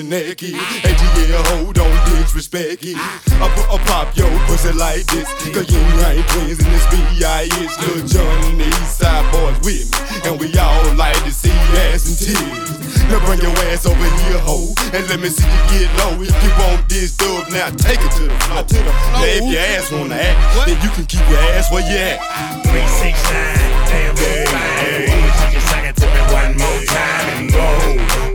Bucking 0.00 0.08
naked. 0.08 0.54
And 0.54 0.96
yeah, 1.28 1.42
hold 1.52 1.78
on, 1.78 1.92
disrespect 2.08 2.84
it. 2.84 2.96
I 2.96 3.48
put 3.52 3.68
a 3.68 3.78
pop 3.84 4.16
your 4.16 4.30
pussy 4.46 4.72
like 4.72 5.04
this. 5.06 5.28
Cause 5.52 5.68
you 5.68 5.80
ain't 6.08 6.26
twins 6.28 6.58
in 6.58 6.70
this 6.72 6.86
B.I.S. 6.88 7.76
Lil 7.84 8.06
Jon 8.06 8.44
and 8.48 8.60
the 8.60 8.66
East 8.66 8.98
Side 8.98 9.24
Boyz 9.32 9.60
with 9.64 9.84
me. 9.92 10.30
And 10.30 10.40
we 10.40 10.48
all 10.56 10.94
like 10.94 11.20
to 11.24 11.32
see 11.32 11.52
ass 11.92 12.08
and 12.08 12.16
tears. 12.16 13.02
Now 13.12 13.24
bring 13.26 13.40
your 13.40 13.52
ass 13.68 13.84
over 13.84 13.98
here, 14.00 14.40
ho. 14.40 14.72
And 14.96 15.06
let 15.08 15.20
me 15.20 15.28
see 15.28 15.44
you 15.44 15.84
get 15.84 15.90
low. 16.00 16.16
If 16.22 16.32
you 16.32 16.50
want 16.64 16.88
this 16.88 17.16
dub, 17.16 17.50
now 17.50 17.68
take 17.70 18.00
it 18.00 18.12
to 18.16 18.24
the 18.24 18.36
floor. 18.48 18.64
Now 18.64 19.24
if 19.24 19.44
your 19.44 19.60
ass 19.60 19.92
wanna 19.92 20.16
act, 20.16 20.66
then 20.66 20.80
you 20.80 20.90
can 20.96 21.04
keep 21.04 21.24
your 21.28 21.40
ass 21.52 21.70
where 21.72 21.84
you 21.84 21.98
at. 21.98 22.24
Three, 22.64 22.86
six, 22.88 23.20
nine, 23.28 23.84
damn, 23.84 24.14
good, 24.16 24.48
right. 24.48 25.12
She 25.36 25.54
just 25.54 25.68
sang 25.68 25.84
it 25.84 25.96
to 25.96 26.06
me 26.06 26.20
one 26.32 26.56
more 26.56 26.80
time 26.88 27.28
and 27.36 27.52
roll. 27.52 28.29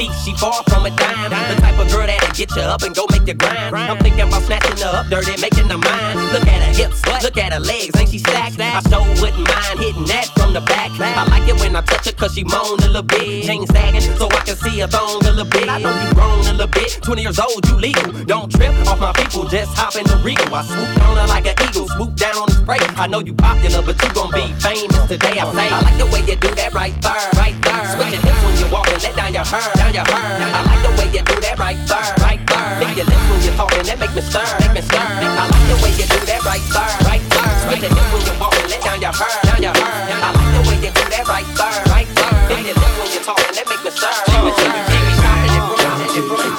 Piece, 0.00 0.24
she 0.24 0.32
far 0.34 0.64
from 0.64 0.86
a 0.86 0.90
dime. 0.96 1.30
The 1.30 1.60
type 1.60 1.78
of 1.78 1.86
girl 1.92 2.06
that'll 2.06 2.32
get 2.32 2.48
you 2.56 2.62
up 2.62 2.82
and 2.82 2.94
go 2.94 3.04
make 3.12 3.26
you 3.28 3.34
grind. 3.34 3.76
I'm 3.76 3.98
thinking 3.98 4.24
about 4.24 4.42
snatching 4.42 4.80
her 4.80 4.92
up, 4.96 5.06
dirty, 5.12 5.36
making 5.40 5.68
her 5.68 5.76
mine. 5.76 6.16
Look 6.32 6.46
at 6.48 6.60
her 6.64 6.72
hips, 6.72 7.04
look 7.22 7.36
at 7.36 7.52
her 7.52 7.60
legs, 7.60 7.92
ain't 8.00 8.08
she 8.08 8.18
stacked? 8.18 8.58
I 8.58 8.80
so 8.88 9.04
wouldn't 9.20 9.44
mind 9.44 9.78
hitting 9.78 10.08
that 10.08 10.32
from 10.36 10.54
the 10.54 10.62
back. 10.62 10.90
I 10.98 11.24
like 11.28 11.46
it 11.48 11.60
when 11.60 11.76
I 11.76 11.82
touch 11.82 12.06
her 12.06 12.12
cause 12.12 12.34
she 12.34 12.44
moan 12.44 12.80
a 12.80 12.88
little 12.88 13.02
bit. 13.02 13.44
Chain 13.44 13.66
sagging 13.66 14.00
so 14.16 14.26
I 14.28 14.40
can 14.48 14.56
see 14.56 14.80
her 14.80 14.86
thong 14.86 15.20
a 15.20 15.30
little 15.30 15.44
bit. 15.44 15.68
I 15.68 15.78
know 15.78 15.92
you 15.92 16.14
grown 16.14 16.40
a 16.48 16.52
little 16.52 16.66
bit, 16.66 16.98
20 17.02 17.22
years 17.22 17.38
old, 17.38 17.60
you 17.68 17.76
legal. 17.76 18.12
Don't 18.24 18.50
trip 18.50 18.72
off 18.88 19.00
my 19.00 19.12
people, 19.12 19.44
just 19.44 19.76
hop 19.76 19.96
in 19.96 20.04
the 20.04 20.16
Regal. 20.20 20.54
I 20.54 20.62
swoop 20.64 21.08
on 21.08 21.16
her 21.16 21.26
like 21.26 21.46
an 21.46 21.56
eagle, 21.68 21.88
swoop 21.88 22.14
down 22.16 22.36
on 22.36 22.48
the 22.48 22.56
spray. 22.56 22.80
I 22.96 23.06
know 23.06 23.20
you 23.20 23.34
popular, 23.34 23.82
but 23.82 24.00
you 24.02 24.08
gon' 24.12 24.30
be 24.32 24.52
famous 24.60 25.04
today. 25.08 25.40
I 25.40 25.44
say, 25.52 25.68
I 25.68 25.80
like 25.80 25.98
the 25.98 26.06
way 26.12 26.20
you 26.24 26.36
do 26.36 26.54
that 26.54 26.72
right 26.74 26.94
there, 27.00 27.30
right 27.36 27.56
there. 27.62 27.84
Switch 27.96 28.12
your 28.12 28.39
hips 28.70 28.78
when 28.78 28.78
you 28.78 28.78
walk 28.78 28.88
and 28.88 29.02
let 29.02 29.16
down 29.16 29.34
your 29.34 29.44
hair, 29.44 29.72
down 29.74 29.94
your 29.94 30.04
hair. 30.06 30.38
I 30.54 30.62
like 30.62 30.82
the 30.82 30.90
way 30.98 31.06
you 31.10 31.22
do 31.22 31.40
that 31.40 31.58
right 31.58 31.78
there, 31.86 32.14
right 32.22 32.42
there. 32.46 32.78
Lick 32.80 32.96
your 32.96 33.06
lips 33.06 33.26
when 33.30 33.40
you're 33.42 33.54
talking, 33.56 33.82
that 33.86 33.98
make 33.98 34.14
me 34.14 34.22
stir, 34.22 34.46
make 34.60 34.74
me 34.74 34.82
stir. 34.82 34.98
I 34.98 35.44
like 35.50 35.66
the 35.70 35.76
way 35.82 35.92
you 35.98 36.06
do 36.06 36.20
that 36.26 36.42
right 36.44 36.64
there, 36.70 36.94
right 37.06 37.24
there. 37.30 37.50
Switch 37.66 37.82
your 37.82 37.90
hips 37.90 38.10
when 38.14 38.22
you 38.26 38.34
walk 38.40 38.54
and 38.54 38.70
let 38.70 38.80
down 38.82 39.00
your 39.00 39.14
hair, 39.14 39.34
down 39.42 39.60
your 39.62 39.74
hair. 39.74 39.94
I 40.22 40.30
like 40.30 40.50
the 40.54 40.62
way 40.70 40.76
you 40.86 40.92
do 40.94 41.04
that 41.10 41.24
right 41.26 41.48
there, 41.58 41.78
right 41.90 42.10
there. 42.14 42.34
Lick 42.50 42.66
your 42.70 42.76
lips 42.78 42.96
when 42.98 43.10
you're 43.10 43.26
talking, 43.26 43.52
that 43.58 43.66
make 43.66 43.82
me 43.82 43.90
stir, 43.90 44.14
make 44.30 44.44
me 44.46 44.52
stir. 44.54 44.70
Keep 44.90 45.02
me 45.06 45.12
stopping 45.18 45.52
and 45.58 45.64
growing 45.66 46.10
and 46.10 46.26
growing. 46.30 46.54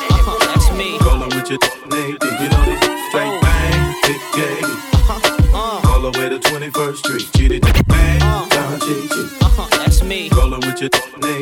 That's 0.52 0.69
me. 0.76 0.89
Rolling 1.06 1.32
with 1.32 1.47
your 1.50 1.62
nigga, 1.88 2.28
you 2.39 2.47
know 2.52 2.63
this 2.67 2.82
straight 3.08 3.36
bang, 3.39 3.80
big 4.04 4.21
gay. 4.36 4.62
All 5.56 6.00
the 6.04 6.12
way 6.17 6.28
to 6.30 6.39
21st 6.39 6.95
Street, 6.97 7.62
get 7.62 7.88
bang, 7.88 8.19
down 8.50 8.80
Gigi. 8.80 9.24
Uh-huh, 9.41 9.63
uh-huh, 9.63 9.78
that's 9.84 10.04
me. 10.04 10.30
Rolling 10.36 10.62
with 10.62 10.80
your 10.82 10.89
nigga, 10.89 11.40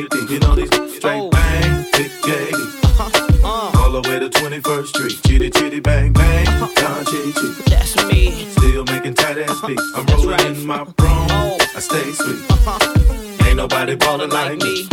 my 10.70 10.84
broom, 10.84 11.58
I 11.74 11.80
stay 11.80 12.12
sweet. 12.12 13.44
Ain't 13.44 13.56
nobody 13.56 13.96
ballin' 13.96 14.30
like 14.30 14.62
me. 14.62 14.86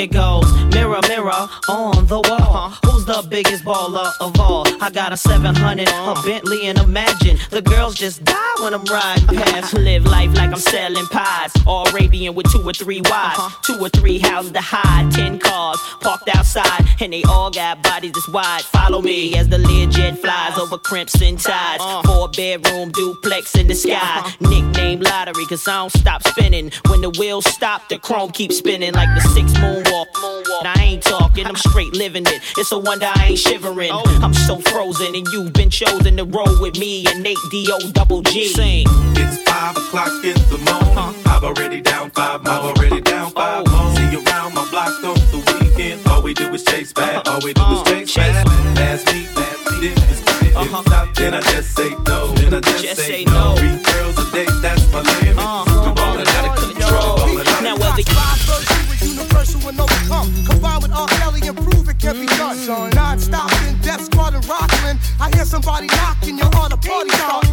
It 0.00 0.12
goes 0.12 0.50
mirror, 0.72 1.00
mirror 1.08 1.48
on 1.68 2.06
the 2.06 2.20
wall. 2.26 2.72
Who's 2.86 3.04
the 3.04 3.22
biggest 3.28 3.64
baller 3.64 4.10
of 4.18 4.40
all? 4.40 4.64
I 4.82 4.88
got 4.88 5.12
a 5.12 5.16
700, 5.18 5.88
a 5.88 6.14
Bentley, 6.24 6.68
and 6.68 6.78
imagine 6.78 7.36
the 7.50 7.60
girls 7.60 7.96
just 7.96 8.24
die 8.24 8.54
when 8.60 8.72
I'm 8.72 8.84
riding 8.84 9.26
past. 9.36 9.74
Live 9.74 10.06
life 10.06 10.34
like 10.34 10.52
I'm 10.52 10.56
selling 10.56 11.04
pies. 11.06 11.52
All 11.66 11.86
Arabian 11.90 12.34
with 12.34 12.50
two 12.50 12.62
or 12.66 12.72
three 12.72 13.02
wives, 13.02 13.38
uh-huh. 13.38 13.62
two 13.62 13.78
or 13.78 13.90
three 13.90 14.18
houses 14.18 14.52
to 14.52 14.62
hide, 14.62 15.12
ten 15.12 15.38
cars 15.38 15.78
parked 16.00 16.30
outside, 16.34 16.82
and 17.00 17.12
they 17.12 17.22
all 17.24 17.50
got 17.50 17.82
bodies 17.82 18.12
this 18.12 18.28
wide. 18.28 18.62
Follow 18.62 19.02
me 19.02 19.36
as 19.36 19.48
the 19.48 19.58
Learjet 19.58 20.16
flies 20.16 20.56
over 20.58 20.78
crimson 20.78 21.36
tides. 21.36 21.82
Uh. 21.84 22.02
Four 22.04 22.28
bedroom 22.30 22.90
duplex 22.92 23.54
in 23.54 23.66
the 23.66 23.74
sky. 23.74 23.96
Uh-huh. 23.96 24.48
Nickname 24.48 25.00
lottery, 25.00 25.44
cause 25.44 25.68
I 25.68 25.76
don't 25.76 25.92
stop 25.92 26.26
spinning. 26.26 26.72
When 26.88 27.02
the 27.02 27.10
wheels 27.10 27.44
stop, 27.52 27.90
the 27.90 27.98
chrome 27.98 28.30
keeps 28.30 28.56
spinning 28.56 28.94
like 28.94 29.14
the 29.14 29.28
six 29.28 29.52
moonwalk. 29.90 30.58
And 30.60 30.68
I 30.68 30.82
ain't 30.82 31.02
talking, 31.02 31.46
I'm 31.46 31.56
straight 31.56 31.94
living 31.94 32.24
it. 32.26 32.40
It's 32.56 32.72
a 32.72 32.78
wonder 32.78 33.06
I 33.06 33.28
ain't 33.28 33.38
shivering. 33.38 33.90
I'm 33.92 34.34
so 34.34 34.58
frozen, 34.58 35.14
and 35.14 35.26
you've 35.32 35.52
been 35.52 35.70
chosen 35.70 36.16
to 36.16 36.24
roll 36.24 36.60
with 36.60 36.78
me 36.78 37.06
and 37.06 37.22
Nate 37.22 37.38
D.O. 37.50 37.90
double 37.92 38.22
G. 38.22 38.48
Sing. 38.48 38.86
It's 39.16 39.42
five 39.42 39.76
o'clock 39.76 40.24
in 40.24 40.34
the 40.50 40.58
morning. 40.64 41.26
I've 41.26 41.44
already 41.44 41.80
down 41.80 42.10
five, 42.10 42.46
I've 42.46 42.64
already 42.64 43.00
down 43.00 43.30
five. 43.32 43.64
Oh. 43.66 43.94
See 43.96 44.10
you 44.10 44.24
around 44.26 44.54
my 44.54 44.68
block 44.70 45.02
on 45.04 45.14
the 45.14 45.58
weekend. 45.60 46.06
All 46.06 46.22
we 46.22 46.34
do 46.34 46.52
is 46.54 46.64
chase 46.64 46.92
back, 46.92 47.26
uh-huh. 47.26 47.34
all 47.34 47.40
we 47.42 47.54
do 47.54 47.62
is 47.62 47.80
uh-huh. 47.80 48.00
chase 48.00 48.14
back. 48.14 48.46
Pass 48.76 49.06
me, 49.12 49.26
pass 49.34 49.80
me, 49.80 49.88
this 49.88 50.18
is 50.18 50.24
great. 50.24 50.50
If 50.50 50.56
uh-huh. 50.56 50.76
you 50.76 50.82
stop, 50.82 51.14
then 51.14 51.34
I 51.34 51.40
just 51.40 51.74
say 51.76 51.90
no, 52.06 52.26
then 52.34 52.54
I 52.54 52.60
just, 52.60 52.96
say 52.96 53.24
no. 53.24 53.54
Three 53.56 53.82
girls 53.82 54.18
a 54.18 54.30
day, 54.32 54.46
that's 54.60 54.92
my 54.92 55.00
limit. 55.00 55.38
I'm 55.38 55.69
I 65.20 65.28
hear 65.36 65.44
somebody 65.44 65.86
knocking, 65.86 66.38
you're 66.38 66.56
on 66.56 66.72
a 66.72 66.76
party 66.78 67.10
starting. 67.10 67.49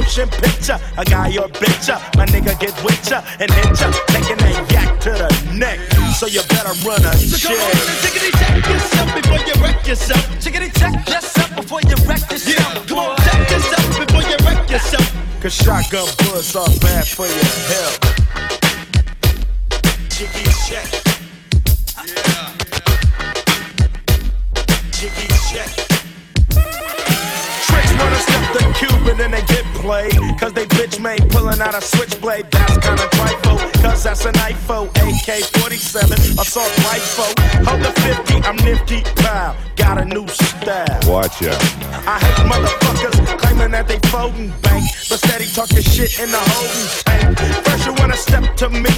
Motion 0.00 0.28
picture. 0.28 0.78
A 0.96 1.04
guy 1.04 1.28
or 1.36 1.48
bitch 1.60 1.88
ya, 1.88 2.00
my 2.16 2.24
nigga 2.26 2.58
get 2.58 2.74
with 2.84 3.10
ya 3.10 3.20
and 3.38 3.50
hit 3.50 3.80
ya, 3.80 3.88
taking 4.08 4.38
that 4.38 4.56
yak 4.72 5.00
to 5.04 5.10
the 5.10 5.28
neck. 5.54 5.78
So 6.16 6.26
you 6.26 6.42
better 6.48 6.72
run 6.86 7.04
a 7.04 7.12
So 7.16 7.36
check. 7.36 7.58
and 7.60 8.34
check 8.40 8.56
yourself 8.68 9.08
before 9.14 9.40
you 9.48 9.54
wreck 9.62 9.86
yourself. 9.86 10.24
Jiggity 10.40 10.70
check 10.80 10.94
yourself 11.08 11.56
before 11.56 11.80
you 11.82 11.96
wreck 12.08 12.24
yourself. 12.30 12.74
Yeah. 12.74 12.86
Come 12.88 12.98
on, 12.98 13.16
check 13.24 13.50
yourself 13.50 13.86
before 14.00 14.24
you 14.30 14.36
wreck 14.44 14.70
yourself. 14.70 15.06
Cause 15.42 15.54
shotgun 15.54 16.08
bullets 16.18 16.56
are 16.56 16.68
bad 16.80 17.06
for 17.06 17.26
your 17.26 17.50
health. 17.72 17.98
Jiggy 20.08 20.44
check. 20.68 20.99
Cube 29.04 29.20
and 29.20 29.32
they 29.32 29.42
get 29.42 29.64
played. 29.74 30.14
Cause 30.38 30.52
they 30.52 30.66
bitch 30.66 31.00
made 31.00 31.28
pulling 31.30 31.60
out 31.60 31.74
a 31.74 31.80
switchblade. 31.80 32.46
That's 32.50 32.78
kinda 32.78 33.08
trifle. 33.12 33.58
Cause 33.82 34.04
that's 34.04 34.24
an 34.24 34.34
IFO. 34.34 34.88
AK 34.88 35.44
47, 35.60 36.12
assault 36.38 36.72
rifle. 36.84 37.32
Hold 37.64 37.82
the 37.82 37.92
50, 38.00 38.34
I'm 38.48 38.56
nifty. 38.56 39.02
Pow. 39.22 39.56
Got 39.76 39.98
a 39.98 40.04
new 40.04 40.26
style. 40.28 41.00
Watch 41.06 41.42
out. 41.42 41.60
I 42.06 42.18
hate 42.18 42.40
motherfuckers 42.46 43.38
claiming 43.38 43.70
that 43.72 43.88
they 43.88 43.98
folding 44.08 44.50
bank, 44.62 44.84
but 45.08 45.18
steady 45.18 45.46
talking 45.46 45.82
shit 45.82 46.18
in 46.20 46.30
the 46.30 46.42
holding 46.52 46.88
tank. 47.04 47.64
First 47.64 47.86
you 47.86 47.94
wanna 47.94 48.16
step 48.16 48.56
to 48.56 48.68
me, 48.68 48.90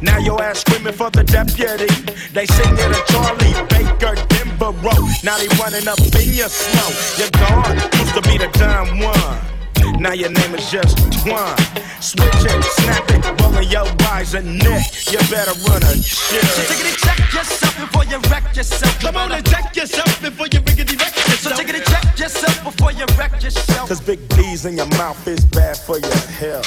now 0.00 0.18
your 0.18 0.42
ass 0.42 0.60
screaming 0.60 0.92
for 0.92 1.10
the 1.10 1.24
deputy. 1.24 1.90
They 2.32 2.46
sing 2.46 2.74
it 2.74 2.90
a 2.98 3.02
Charlie 3.12 3.54
Baker 3.68 4.27
Denver 4.58 4.78
Road. 4.82 5.10
Now 5.22 5.38
they 5.38 5.48
running 5.58 5.86
up 5.88 5.98
in 6.00 6.34
your 6.34 6.48
snow. 6.48 6.90
You're 7.16 7.30
gone, 7.30 7.76
used 7.98 8.14
to 8.14 8.22
be 8.22 8.38
the 8.38 8.48
dumb 8.58 8.98
one. 9.00 10.02
Now 10.02 10.12
your 10.12 10.30
name 10.30 10.54
is 10.54 10.70
just 10.70 10.96
Twan. 10.96 11.56
Switch 12.02 12.44
it, 12.44 12.64
snap 12.64 13.10
it, 13.10 13.40
rolling 13.40 13.68
your 13.70 13.86
eyes 14.10 14.34
and 14.34 14.58
neck. 14.58 14.86
You 15.10 15.18
better 15.30 15.54
run 15.66 15.82
a 15.82 15.94
shit. 16.02 16.44
So 16.44 16.62
jiggity 16.62 16.96
check 16.98 17.32
yourself 17.32 17.76
before 17.78 18.04
you 18.04 18.18
wreck 18.30 18.56
yourself. 18.56 18.98
Come 19.00 19.16
on 19.16 19.32
and 19.32 19.46
check 19.46 19.74
yourself 19.76 20.20
before 20.20 20.46
you 20.46 20.60
riggedy 20.60 20.98
wreck 20.98 21.14
yourself. 21.14 21.40
So 21.40 21.50
jiggity 21.50 21.84
check 21.84 22.18
yourself 22.18 22.64
before 22.64 22.92
you 22.92 23.06
wreck 23.16 23.42
yourself. 23.42 23.88
Cause 23.88 24.00
big 24.00 24.28
D's 24.30 24.64
in 24.66 24.76
your 24.76 24.88
mouth 24.98 25.26
is 25.26 25.44
bad 25.44 25.76
for 25.76 25.98
your 25.98 26.16
health. 26.38 26.66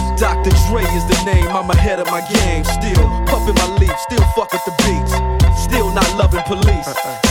Dr. 0.21 0.51
Dre 0.69 0.83
is 0.83 1.03
the 1.07 1.19
name, 1.25 1.47
I'm 1.47 1.67
ahead 1.71 1.99
of 1.99 2.05
my 2.11 2.21
game. 2.21 2.63
Still 2.63 3.09
puffin' 3.25 3.55
my 3.55 3.75
leaf, 3.79 3.97
still 4.01 4.23
fuck 4.35 4.53
with 4.53 4.63
the 4.65 4.71
beats. 4.85 5.63
Still 5.63 5.91
not 5.95 6.15
loving 6.15 6.43
police. 6.43 7.30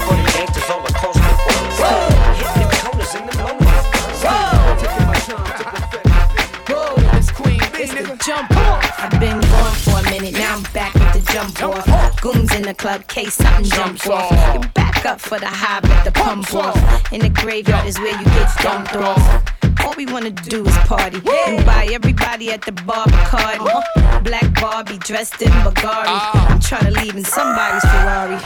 Jump 8.25 8.51
off. 8.51 8.99
I've 8.99 9.19
been 9.19 9.39
gone 9.41 9.73
for 9.73 9.97
a 9.99 10.03
minute, 10.11 10.33
now 10.33 10.55
I'm 10.55 10.63
back 10.73 10.93
with 10.93 11.25
the 11.25 11.31
jump 11.33 11.63
off. 11.63 12.21
Goons 12.21 12.53
in 12.53 12.61
the 12.61 12.73
club, 12.75 13.07
case 13.07 13.33
something 13.33 13.65
jump 13.65 14.05
off. 14.07 14.31
You 14.53 14.69
back 14.75 15.05
up 15.07 15.19
for 15.19 15.39
the 15.39 15.47
high, 15.47 15.79
but 15.79 16.03
the 16.03 16.11
pump 16.11 16.53
off. 16.53 17.11
In 17.11 17.21
the 17.21 17.29
graveyard 17.29 17.87
is 17.87 17.97
where 17.97 18.15
you 18.15 18.25
get 18.25 18.49
dumped 18.61 18.95
off. 18.95 19.43
All 19.83 19.95
we 19.97 20.05
wanna 20.05 20.29
do 20.29 20.63
is 20.63 20.77
party 20.85 21.19
and 21.47 21.65
buy 21.65 21.89
everybody 21.91 22.51
at 22.51 22.61
the 22.63 22.73
bar 22.73 23.07
Bacardi. 23.07 23.65
Uh-huh. 23.65 24.19
Black 24.19 24.53
Barbie 24.61 24.99
dressed 24.99 25.41
in 25.41 25.49
Bulgari. 25.63 26.05
Ah. 26.05 26.47
I'm 26.53 26.59
trying 26.59 26.93
to 26.93 27.01
leave 27.01 27.15
in 27.15 27.23
somebody's 27.23 27.81
Ferrari. 27.81 28.37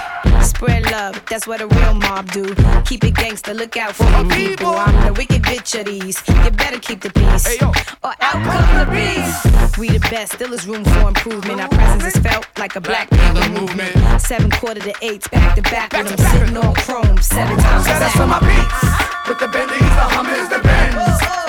Spread 0.56 0.89
love, 0.89 1.22
that's 1.30 1.46
what 1.46 1.60
a 1.60 1.68
real 1.68 1.94
mob 1.96 2.32
do. 2.32 2.56
Keep 2.86 3.04
it 3.04 3.15
gangster, 3.15 3.54
look 3.54 3.76
out 3.76 3.94
for 3.94 4.06
your 4.06 4.26
people. 4.30 4.68
I'm 4.68 5.06
the 5.06 5.12
wicked 5.12 5.44
bitch 5.44 5.78
of 5.78 5.86
these. 5.86 6.18
You 6.46 6.52
better 6.52 6.80
keep 6.80 7.02
the 7.02 7.12
peace, 7.12 7.62
or 7.62 8.13
out 8.22 8.39
come 8.48 8.80
the 8.80 8.88
beast. 8.89 9.78
We 9.78 9.89
the 9.89 10.00
best, 10.10 10.32
still 10.34 10.54
is 10.54 10.65
room 10.65 10.86
for 10.86 11.10
improvement. 11.10 11.60
Our 11.60 11.68
presence 11.68 12.15
is 12.15 12.24
felt 12.24 12.48
like 12.58 12.78
a 12.78 12.82
black 12.82 13.10
people 13.10 13.50
movement. 13.50 14.22
Seven 14.22 14.50
quarter 14.52 14.80
to 14.80 14.94
eights, 15.02 15.28
back 15.28 15.56
to 15.58 15.62
back 15.63 15.91
when 15.91 16.08
I'm 16.08 16.18
sitting 16.18 16.56
on 16.56 16.74
chrome. 16.76 17.22
Seven 17.22 17.58
times 17.58 17.88
out 17.88 18.15
a 18.15 18.18
to 18.18 18.26
my 18.26 18.39
beats. 18.39 19.28
With 19.28 19.39
the 19.39 19.50
Bentleys, 19.50 19.82
the 19.82 20.08
Hummers, 20.15 20.48
the 20.48 20.60
Benz. 20.63 20.96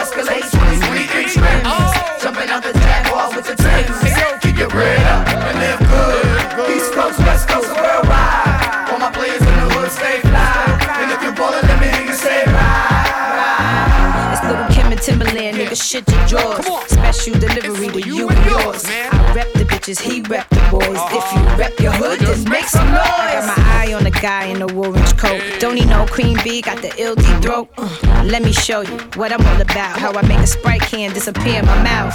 Escalade 0.03 0.51
23 0.51 1.25
trims. 1.31 2.23
Jumping 2.23 2.51
out 2.51 2.63
the 2.65 2.73
Jaguar 2.73 3.37
with 3.37 3.47
the 3.47 3.55
Timbs. 3.55 4.43
Keep 4.43 4.59
your 4.59 4.69
bread 4.69 5.07
up 5.07 5.36
stay 9.97 10.21
fly. 10.21 10.79
And 11.01 11.11
if 11.13 11.23
you 11.23 11.33
ballin', 11.33 11.67
let 11.67 11.81
me 11.81 11.89
hear 11.89 12.07
you 12.07 12.15
say 12.15 12.45
ride. 12.47 14.33
It's 14.33 14.43
Lil' 14.45 14.69
Kim 14.75 14.93
and 14.93 15.01
Timbaland, 15.01 15.55
nigga, 15.59 15.77
shit 15.77 16.05
your 16.11 16.27
jaws. 16.27 16.65
Special 16.89 17.35
delivery 17.39 17.89
to 17.89 18.09
you 18.09 18.29
and 18.29 18.51
yours. 18.51 18.85
I 18.87 19.33
rep 19.35 19.53
the 19.55 19.65
bitches, 19.65 20.01
he 20.01 20.21
rep 20.23 20.49
the 20.51 20.63
boys. 20.71 21.01
If 21.19 21.25
you 21.33 21.41
uh-huh. 21.41 21.57
rep 21.59 21.81
your 21.81 21.93
hood, 21.93 22.21
then 22.21 22.45
make 22.49 22.67
some 22.67 22.91
noise. 22.93 23.26
Guy 24.27 24.47
in 24.47 24.59
the 24.59 24.67
orange 24.75 25.17
coat. 25.17 25.41
Don't 25.61 25.77
he 25.77 25.85
no 25.85 26.05
Queen 26.07 26.37
B 26.43 26.61
got 26.61 26.83
the 26.83 26.93
ill 26.99 27.15
deep 27.15 27.39
throat? 27.45 27.69
Uh, 27.79 27.89
let 28.25 28.43
me 28.43 28.53
show 28.53 28.81
you 28.81 28.99
what 29.15 29.31
I'm 29.33 29.45
all 29.47 29.61
about. 29.61 30.01
How 30.01 30.11
I 30.21 30.23
make 30.27 30.41
a 30.41 30.49
sprite 30.49 30.81
can 30.81 31.13
disappear 31.13 31.61
in 31.61 31.67
my 31.67 31.81
mouth. 31.85 32.13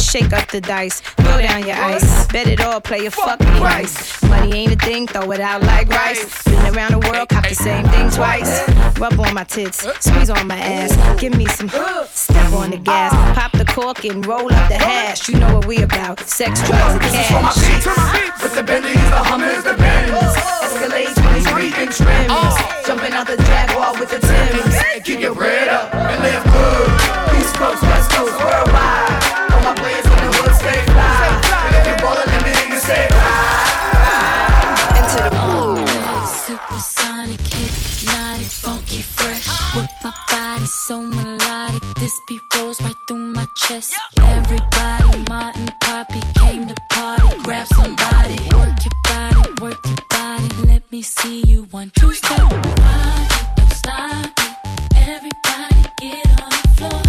Shake 0.00 0.32
up 0.32 0.48
the 0.50 0.62
dice, 0.62 1.00
throw 1.20 1.38
down 1.42 1.66
your 1.66 1.76
ice. 1.76 2.26
Bet 2.28 2.46
it 2.46 2.62
all, 2.62 2.80
play 2.80 3.04
a 3.04 3.10
fucking 3.10 3.46
nice. 3.72 4.22
Money 4.22 4.50
ain't 4.60 4.72
a 4.72 4.76
thing, 4.86 5.06
throw 5.06 5.30
it 5.32 5.40
out 5.40 5.62
like 5.62 5.88
rice. 5.90 6.42
Been 6.44 6.74
around 6.74 6.92
the 6.92 7.00
world, 7.10 7.28
cop 7.28 7.46
the 7.46 7.54
same 7.54 7.84
thing 7.88 8.08
twice. 8.10 8.52
Rub 8.98 9.20
on 9.20 9.34
my 9.34 9.44
tits, 9.44 9.86
squeeze 10.00 10.30
on 10.30 10.46
my 10.46 10.56
ass. 10.56 10.92
Give 11.20 11.36
me 11.36 11.44
some 11.44 11.68
step 12.08 12.52
on 12.54 12.70
the 12.70 12.78
gas. 12.78 13.12
Pop 13.38 13.52
the 13.52 13.66
cork 13.66 14.02
and 14.06 14.24
roll 14.24 14.50
up 14.50 14.68
the 14.70 14.78
hash. 14.78 15.28
You 15.28 15.38
know 15.38 15.56
what 15.56 15.66
we 15.66 15.82
about. 15.82 16.20
Sex, 16.20 16.52
drugs, 16.66 16.94
and 16.94 17.02
This 17.02 17.14
is 17.20 17.26
for 17.26 17.42
my 17.42 17.52
cash. 17.52 18.30
beats. 18.30 18.42
With 18.42 18.54
the 18.54 18.62
Bentleys, 18.62 19.10
the 19.14 19.22
Hummers, 19.30 19.62
the 19.64 19.74
Benz. 19.74 20.10
Escalade 21.50 21.74
23 21.74 21.82
inch 21.82 22.00
rims. 22.00 22.86
Jumping 22.86 23.12
out 23.12 23.26
the 23.26 23.36
Jaguar 23.36 23.98
with 23.98 24.10
the 24.10 24.18
Timbs. 24.18 24.74
And 24.94 25.04
keep 25.04 25.20
your 25.20 25.34
bread 25.34 25.68
up 25.68 25.94
and 25.94 26.22
live 26.22 26.44
good. 26.44 27.40
East 27.40 27.54
Coast, 27.56 27.82
West 27.82 28.10
Coast, 28.12 28.36
worldwide. 28.38 29.22
All 29.52 29.62
my 29.62 29.74
players 29.74 30.04
in 30.04 30.10
the 30.10 30.30
hood 30.36 30.54
stay 30.54 30.80
fly. 30.92 31.40
And 31.66 31.74
if 31.76 31.86
you 31.86 31.96
ballin', 32.02 32.26
let 32.26 32.44
me 32.44 32.50
hear 32.50 32.68
you 32.74 32.80
say 32.80 33.08
ride. 33.10 33.80
Into 34.98 35.22
the 35.30 36.26
Supersonic, 36.26 37.40
hypnotic, 37.40 38.46
funky, 38.46 39.02
fresh. 39.02 39.48
With 39.74 39.90
my 40.04 40.12
body 40.30 40.66
so 40.66 41.02
melodic, 41.02 41.82
this 41.96 42.20
beat 42.28 42.42
rolls 42.56 42.80
right 42.82 42.96
through 43.06 43.18
my 43.18 43.46
chest. 43.56 43.94
Everybody, 44.22 45.24
Martin, 45.28 45.69
me 51.00 51.04
see 51.04 51.40
you 51.46 51.62
one, 51.70 51.90
two, 51.98 52.10
it, 52.10 52.20
don't 52.28 53.72
stop 53.72 54.38
it. 54.38 54.56
Everybody 54.96 55.82
get 55.98 56.28
on 56.42 56.50
the 56.50 56.68
floor. 56.76 57.00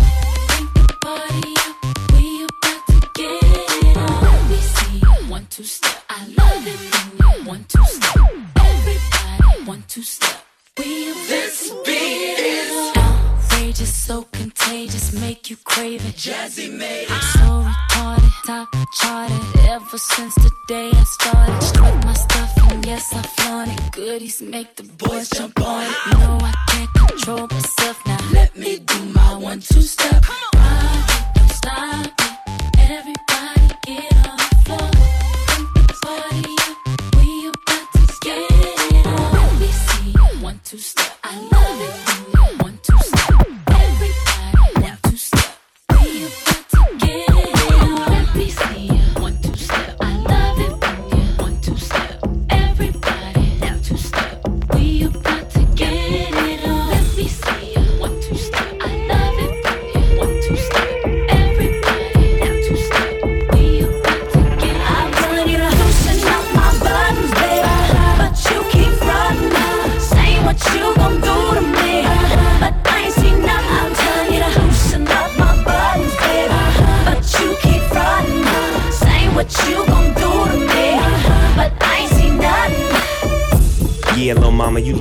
Bring 0.48 0.68
the 0.80 0.86
party 1.04 1.54
up. 1.68 1.76
We 2.14 2.48
about 2.48 2.88
to 2.88 3.10
get 3.16 3.44
it 3.44 3.98
on. 3.98 4.24
Let 4.24 4.50
me 4.50 4.60
see 4.76 4.98
you 5.00 5.30
one, 5.30 5.46
two, 5.50 5.64
step. 5.64 6.04
I 6.10 6.26
love 6.40 6.66
it 6.74 6.80
when 6.88 7.04
you 7.20 7.50
one, 7.50 7.66
two, 7.68 7.84
step. 7.84 8.16
Everybody, 8.56 9.66
one, 9.66 9.84
two, 9.90 10.04
step. 10.04 10.38
We 10.78 11.12
this 11.28 11.74
beat 11.86 12.40
is 12.40 12.96
outrageous, 12.96 13.94
so 13.94 14.26
contagious, 14.32 15.12
make 15.20 15.50
you 15.50 15.58
crave 15.66 16.06
it. 16.08 16.16
Jazze 16.16 16.72
made 16.72 17.10
it. 17.10 17.24
So 17.34 17.68
retarded, 17.68 18.32
top 18.46 18.70
charted. 18.94 19.60
Ever 19.68 19.98
since 19.98 20.36
the 20.36 20.52
day 20.70 20.92
I 20.94 21.04
started, 21.04 21.62
strut 21.62 22.06
my 22.06 22.14
stuff 22.14 22.61
yes 22.92 23.14
I 23.14 23.22
flaunt 23.22 23.72
it. 23.72 23.92
Goodies 23.94 24.42
make 24.42 24.76
the 24.76 24.84
boys 24.84 25.30
jump 25.30 25.58
on 25.62 25.84
it. 25.84 25.96
Know 26.20 26.38
I 26.52 26.54
can't 26.70 26.94
control 26.94 27.48
myself 27.48 27.98
now. 28.06 28.20
Let 28.34 28.58
me 28.58 28.80
do 28.80 29.00
my 29.20 29.38
one 29.50 29.62
two 29.62 29.82
step. 29.82 30.24
It, 30.24 31.34
don't 31.36 31.52
stop 31.60 32.21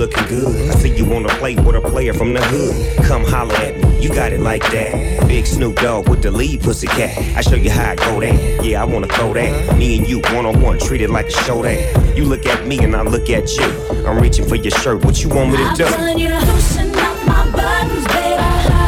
looking 0.01 0.27
good. 0.29 0.71
I 0.71 0.75
see 0.77 0.97
you 0.97 1.05
on 1.15 1.25
the 1.25 1.29
plate 1.29 1.61
with 1.61 1.77
a 1.77 1.81
player 1.83 2.15
from 2.15 2.33
the 2.33 2.41
hood. 2.43 3.05
Come 3.05 3.23
holler 3.23 3.55
at 3.57 3.77
me, 3.77 4.01
you 4.01 4.09
got 4.09 4.33
it 4.33 4.41
like 4.41 4.63
that. 4.73 5.29
Big 5.29 5.47
Snoop 5.47 5.77
Dogg 5.77 6.09
with 6.09 6.23
the 6.23 6.31
lead 6.31 6.63
pussy 6.63 6.87
cat. 6.87 7.19
I 7.37 7.43
show 7.43 7.57
you 7.57 7.71
how 7.71 7.91
I 7.91 7.97
go 7.97 8.19
that. 8.21 8.65
Yeah, 8.65 8.81
I 8.81 8.87
wanna 8.87 9.09
throw 9.09 9.35
that. 9.35 9.77
Me 9.77 9.99
and 9.99 10.09
you 10.09 10.21
one 10.33 10.47
on 10.47 10.63
one, 10.63 10.79
treat 10.79 11.03
it 11.03 11.11
like 11.11 11.27
a 11.27 11.45
show 11.45 11.63
that. 11.63 12.17
You 12.17 12.25
look 12.25 12.47
at 12.47 12.67
me 12.67 12.79
and 12.79 12.97
I 12.97 13.03
look 13.03 13.29
at 13.29 13.55
you. 13.55 13.69
I'm 14.07 14.19
reaching 14.19 14.49
for 14.49 14.57
your 14.57 14.71
shirt. 14.71 15.05
What 15.05 15.23
you 15.23 15.29
want 15.29 15.51
me 15.51 15.59
to 15.59 15.75
do? 15.77 15.85
I'm 15.85 15.93
telling 15.93 16.19
you 16.19 16.29
to 16.29 16.41
loosen 16.47 16.91
up 16.97 17.27
my 17.27 17.51
buttons, 17.51 18.07
baby. 18.07 18.43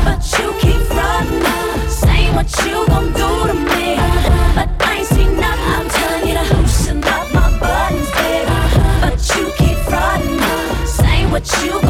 But 0.07 0.23
you 0.39 0.55
keep 0.61 0.89
running. 0.97 1.89
Say 1.91 2.35
what 2.35 2.49
you 2.65 2.87
gon' 2.87 3.13
do. 3.13 3.32
Shoot. 11.45 11.65
you 11.65 11.82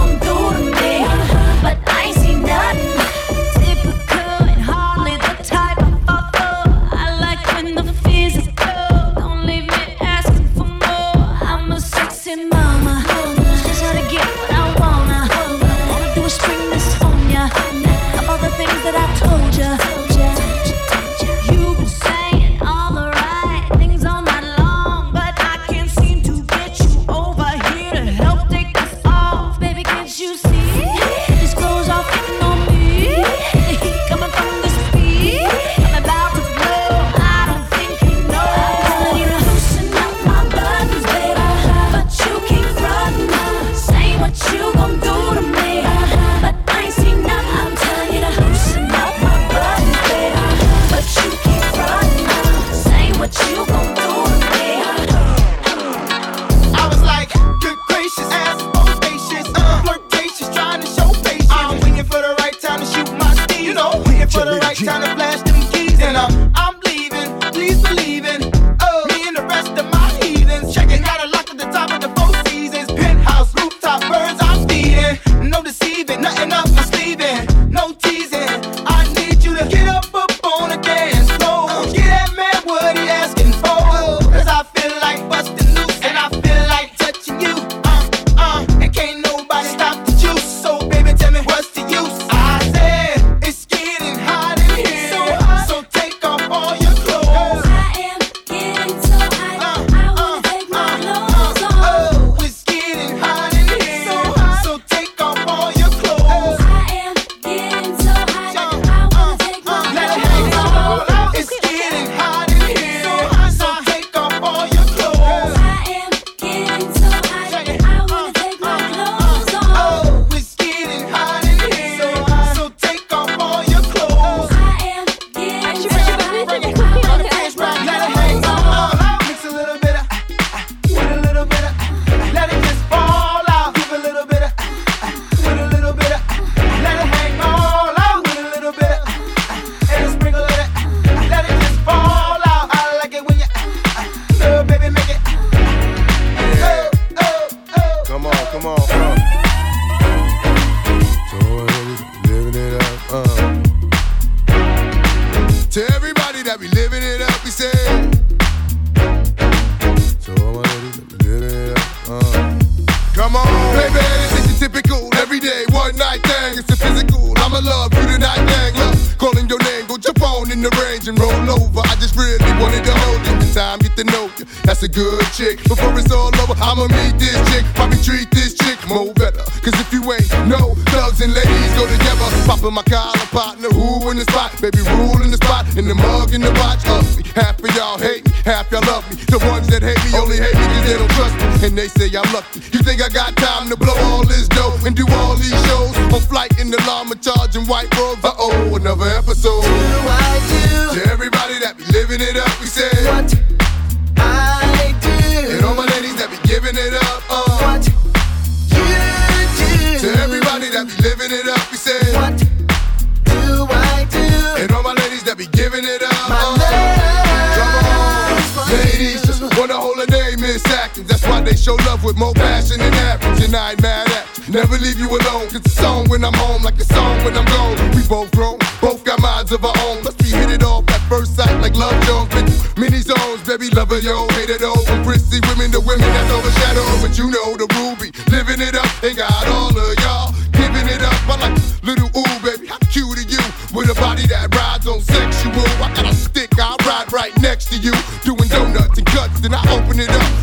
old 222.32 222.38
fashioned 222.38 222.82
and 222.82 222.94
average, 222.94 223.44
and 223.44 223.54
I 223.54 223.72
ain't 223.72 223.82
mad 223.82 224.08
at. 224.08 224.26
Never 224.48 224.76
leave 224.78 224.98
you 224.98 225.08
alone, 225.08 225.48
cause 225.48 225.64
it's 225.64 225.82
on 225.82 226.08
when 226.08 226.24
I'm 226.24 226.34
home, 226.34 226.62
like 226.62 226.78
a 226.78 226.84
song 226.84 227.24
when 227.24 227.36
I'm 227.36 227.44
gone. 227.46 227.76
We 227.94 228.02
both 228.08 228.30
grown, 228.32 228.58
both 228.80 229.04
got 229.04 229.20
minds 229.20 229.52
of 229.52 229.64
our 229.64 229.76
own. 229.86 230.00
Plus, 230.02 230.16
we 230.22 230.30
hit 230.30 230.50
it 230.50 230.62
off 230.62 230.88
at 230.88 231.00
first 231.08 231.36
sight, 231.36 231.52
like 231.60 231.76
love 231.76 231.94
jones. 232.06 232.28
Bitch, 232.30 232.78
many 232.78 232.98
zones, 232.98 233.42
baby, 233.46 233.70
lover, 233.70 233.98
yo, 233.98 234.26
hate 234.36 234.50
it 234.50 234.62
all. 234.62 234.82
From 234.84 235.04
prissy 235.04 235.40
women 235.48 235.70
to 235.72 235.80
women 235.80 236.08
that's 236.08 236.32
overshadowed, 236.32 237.00
but 237.02 237.16
you 237.18 237.30
know 237.30 237.56
the 237.56 237.68
ruby. 237.76 238.10
Living 238.30 238.60
it 238.60 238.74
up, 238.74 238.88
ain't 239.04 239.16
got 239.16 239.46
all 239.48 239.72
of 239.72 239.94
y'all. 240.00 240.32
Giving 240.52 240.88
it 240.88 241.02
up, 241.02 241.16
I 241.28 241.36
like 241.48 241.56
little 241.82 242.10
ooh, 242.16 242.36
baby, 242.42 242.66
how 242.66 242.78
cute 242.90 243.18
are 243.18 243.28
you? 243.28 243.42
With 243.74 243.90
a 243.90 243.96
body 244.00 244.26
that 244.26 244.54
rides 244.54 244.86
on 244.86 245.00
sexual. 245.00 245.66
I 245.80 245.88
got 245.94 246.06
a 246.06 246.14
stick, 246.14 246.50
i 246.58 246.76
ride 246.86 247.12
right 247.12 247.34
next 247.40 247.70
to 247.72 247.76
you. 247.78 247.92
Doing 248.22 248.48
donuts 248.48 248.98
and 248.98 249.06
cuts, 249.06 249.40
then 249.40 249.54
I 249.54 249.62
open 249.72 249.98
it 249.98 250.10
up. 250.10 250.41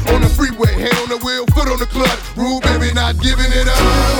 giving 3.21 3.51
it 3.51 3.67
up. 3.67 4.18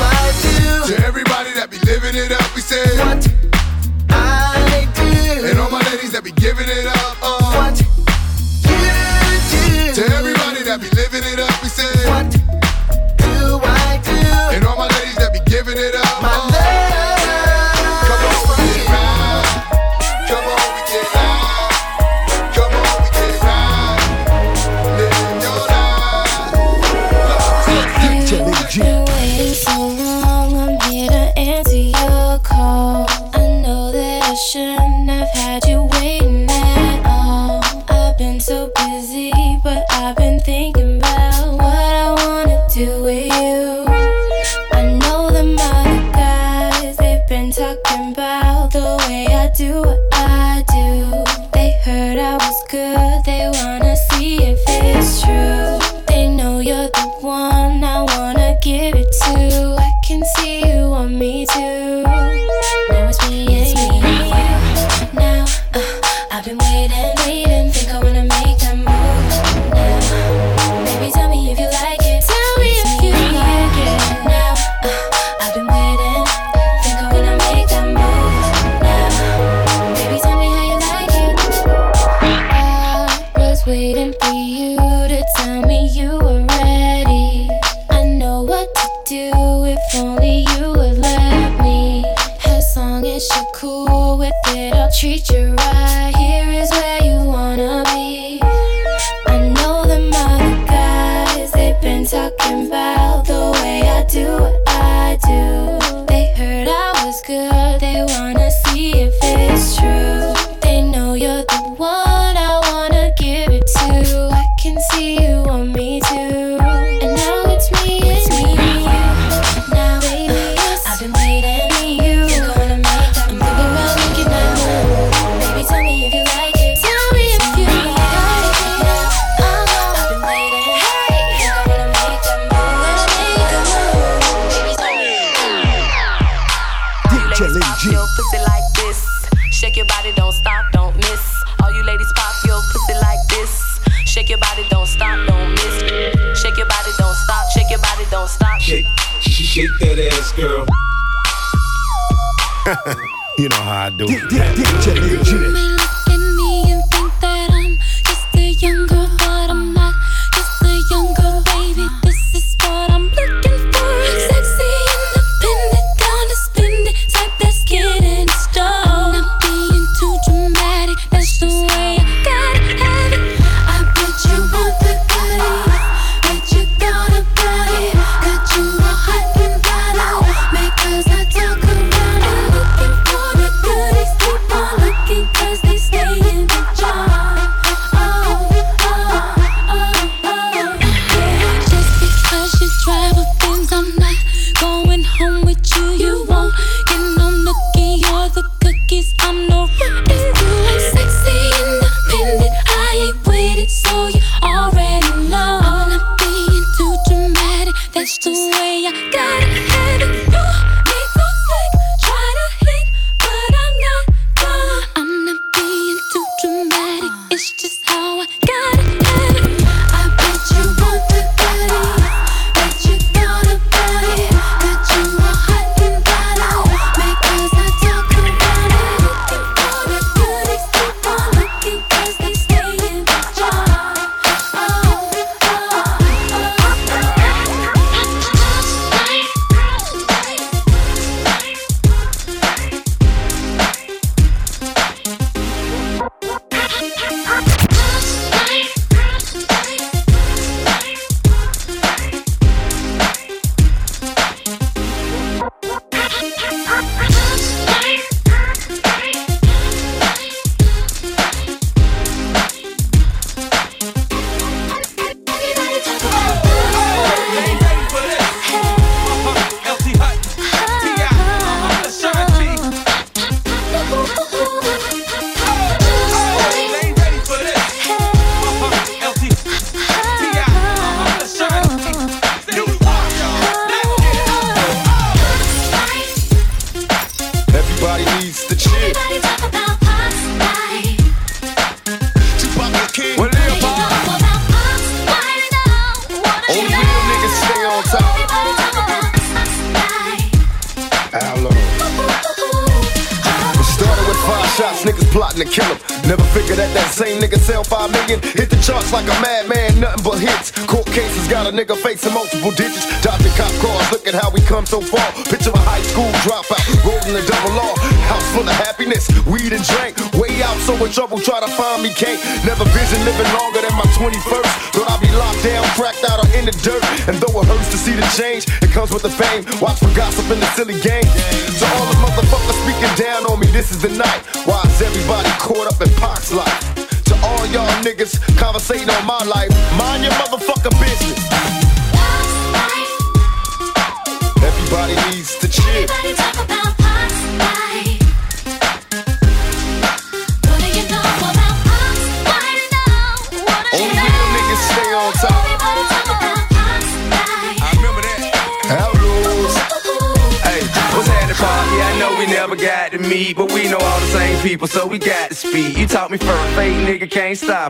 Watch 329.61 329.79
for 329.79 329.93
gossip 329.93 330.31
in 330.31 330.39
the 330.39 330.45
silly 330.53 330.79
game. 330.79 331.08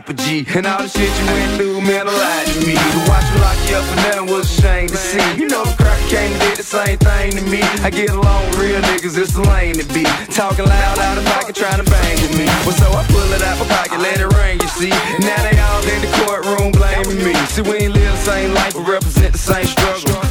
And 0.08 0.66
all 0.66 0.80
the 0.80 0.88
shit 0.88 1.12
you 1.12 1.26
went 1.26 1.56
through 1.60 1.80
man, 1.82 2.08
a 2.08 2.10
lot 2.10 2.46
to 2.46 2.58
me. 2.64 2.72
To 2.72 3.00
watch 3.04 3.28
lock 3.36 3.58
you 3.68 3.76
up 3.76 3.84
and 3.84 4.00
nothing 4.08 4.26
was 4.32 4.48
a 4.48 4.62
shame 4.62 4.88
to 4.88 4.96
see. 4.96 5.20
You 5.36 5.46
know 5.46 5.62
the 5.62 5.76
cracker 5.76 6.08
came 6.08 6.32
and 6.32 6.40
did 6.40 6.56
the 6.56 6.62
same 6.62 6.96
thing 6.96 7.32
to 7.32 7.42
me. 7.42 7.60
I 7.84 7.90
get 7.90 8.08
along 8.08 8.46
with 8.48 8.58
real 8.58 8.80
niggas, 8.80 9.18
it's 9.18 9.34
the 9.34 9.42
lane 9.42 9.74
to 9.74 9.84
be. 9.92 10.04
Talking 10.32 10.64
loud 10.64 10.98
out 10.98 11.18
of 11.18 11.24
pocket, 11.26 11.54
trying 11.54 11.84
to 11.84 11.90
bang 11.90 12.16
with 12.16 12.32
me. 12.38 12.46
Well, 12.64 12.72
so 12.72 12.88
I 12.90 13.04
pull 13.12 13.32
it 13.32 13.42
out 13.42 13.58
my 13.58 13.68
pocket, 13.68 14.00
let 14.00 14.20
it 14.20 14.32
ring, 14.40 14.58
you 14.60 14.68
see. 14.68 14.90
Now 15.20 15.40
they 15.44 15.58
all 15.60 15.84
in 15.84 16.00
the 16.00 16.10
courtroom 16.24 16.72
blaming 16.72 17.20
me. 17.22 17.34
See, 17.52 17.62
we 17.62 17.84
ain't 17.84 17.92
live 17.92 18.10
the 18.10 18.24
same 18.24 18.54
life, 18.54 18.72
but 18.72 18.88
represent 18.88 19.32
the 19.32 19.38
same 19.38 19.66
struggle. 19.66 20.29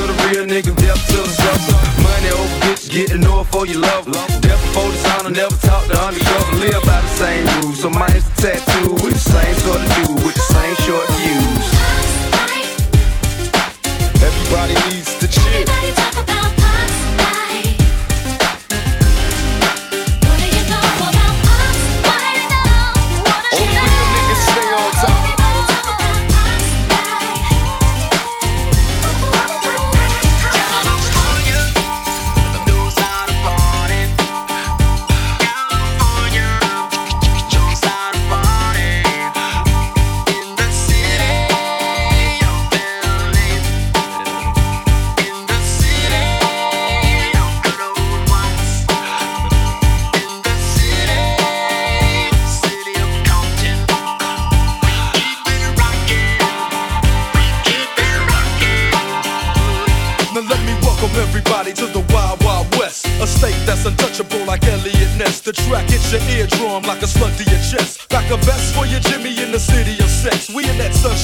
Power 0.00 0.06
to 0.06 0.12
the 0.12 0.28
real 0.28 0.46
nigga, 0.46 0.74
death 0.76 1.06
to 1.08 1.16
the 1.16 1.28
struggle. 1.28 1.74
Money 2.02 2.30
over 2.30 2.56
bitch, 2.64 2.90
getting 2.90 3.20
north 3.20 3.50
for 3.50 3.66
your 3.66 3.80
love. 3.80 4.06
Death 4.40 4.60
before 4.72 4.90
dishonor, 4.90 5.30
never 5.30 5.56
talk 5.56 5.84
to 5.86 5.98
undercover. 6.00 6.56
Live 6.56 6.82
by 6.84 7.00
the 7.00 7.08
same 7.08 7.44
rules. 7.60 7.80
So 7.80 7.90
mine's 7.90 8.24
the 8.24 8.42
tattoo 8.42 8.92
with 8.94 9.12
the 9.12 9.18
same 9.18 9.54
sort 9.56 9.80
of 9.80 9.88
dude, 9.96 10.24
with 10.24 10.34
the 10.34 10.46
same 10.56 10.76
short 10.86 11.06
fuse. 11.20 11.68
Everybody 14.22 14.74
needs 14.88 15.18
to 15.18 15.28
chill. 15.28 15.68
Only 15.68 16.59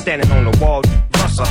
Standing 0.00 0.30
on 0.32 0.50
the 0.50 0.58
wall, 0.64 0.82
buster. 1.12 1.44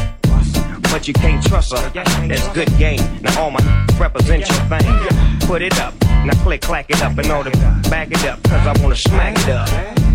But 0.91 1.07
you 1.07 1.13
can't 1.13 1.43
trust 1.45 1.71
her. 1.77 1.89
That's 1.89 2.47
good 2.49 2.67
game. 2.77 2.99
Now 3.21 3.43
all 3.43 3.51
my 3.51 3.87
represent 3.99 4.49
your 4.49 4.57
thing. 4.67 5.39
Put 5.47 5.61
it 5.61 5.79
up. 5.79 5.93
Now 6.25 6.33
click, 6.43 6.61
clack 6.61 6.89
it 6.89 7.01
up 7.03 7.17
and 7.17 7.27
the 7.27 7.89
back 7.89 8.11
it 8.11 8.25
up. 8.25 8.41
Cause 8.43 8.65
I 8.65 8.81
wanna 8.81 8.95
smack 8.95 9.37
it 9.37 9.49
up. 9.49 9.69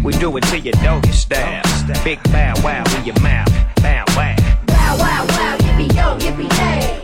We 0.04 0.12
do 0.14 0.36
it 0.36 0.42
to 0.44 0.58
your 0.58 0.74
doggy 0.82 1.12
style. 1.12 1.62
Big 2.02 2.20
bow 2.24 2.54
wow 2.64 2.84
in 2.98 3.04
your 3.04 3.18
mouth. 3.20 3.50
Bow 3.76 4.04
wow. 4.16 4.36
Bow 4.66 4.96
wow 4.98 5.26
wow, 5.28 5.56
yippee 5.58 5.94
yo, 5.94 6.18
yippee 6.18 6.50
yay. 6.58 7.03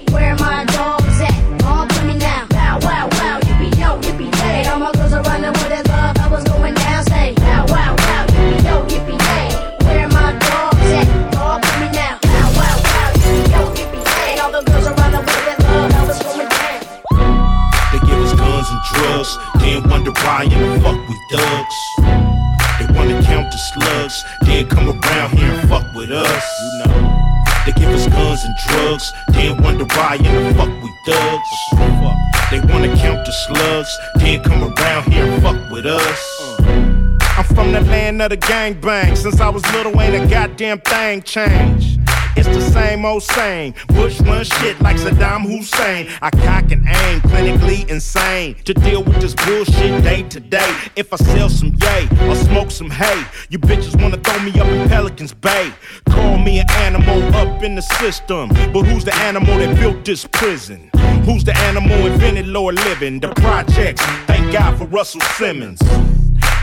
Of 38.20 38.30
the 38.30 38.36
gangbang. 38.36 39.16
Since 39.16 39.40
I 39.40 39.48
was 39.48 39.62
little, 39.72 39.98
ain't 40.00 40.24
a 40.24 40.26
goddamn 40.28 40.80
thing 40.80 41.22
changed. 41.22 42.00
It's 42.36 42.48
the 42.48 42.60
same 42.60 43.04
old 43.04 43.22
same. 43.22 43.74
Bush 43.88 44.20
run 44.20 44.44
shit 44.44 44.80
like 44.80 44.96
Saddam 44.96 45.42
Hussein. 45.42 46.08
I 46.22 46.30
cock 46.30 46.70
and 46.70 46.86
aim, 46.86 47.20
clinically 47.22 47.88
insane. 47.90 48.56
To 48.64 48.74
deal 48.74 49.02
with 49.02 49.20
this 49.20 49.34
bullshit 49.34 50.02
day 50.02 50.22
to 50.24 50.40
day. 50.40 50.74
If 50.96 51.12
I 51.12 51.16
sell 51.16 51.48
some 51.48 51.76
yay 51.80 52.08
or 52.28 52.34
smoke 52.34 52.70
some 52.70 52.90
hay, 52.90 53.24
you 53.48 53.58
bitches 53.58 54.00
wanna 54.00 54.16
throw 54.18 54.38
me 54.42 54.58
up 54.60 54.68
in 54.68 54.88
Pelican's 54.88 55.34
Bay. 55.34 55.72
Call 56.08 56.38
me 56.38 56.60
an 56.60 56.70
animal 56.70 57.22
up 57.34 57.62
in 57.62 57.74
the 57.74 57.82
system. 57.82 58.48
But 58.72 58.84
who's 58.84 59.04
the 59.04 59.14
animal 59.16 59.58
that 59.58 59.76
built 59.76 60.04
this 60.04 60.26
prison? 60.26 60.90
Who's 61.24 61.44
the 61.44 61.56
animal 61.58 62.06
invented 62.06 62.46
lower 62.46 62.72
living? 62.72 63.20
The 63.20 63.28
projects. 63.28 64.02
Thank 64.26 64.52
God 64.52 64.78
for 64.78 64.84
Russell 64.86 65.20
Simmons. 65.36 65.80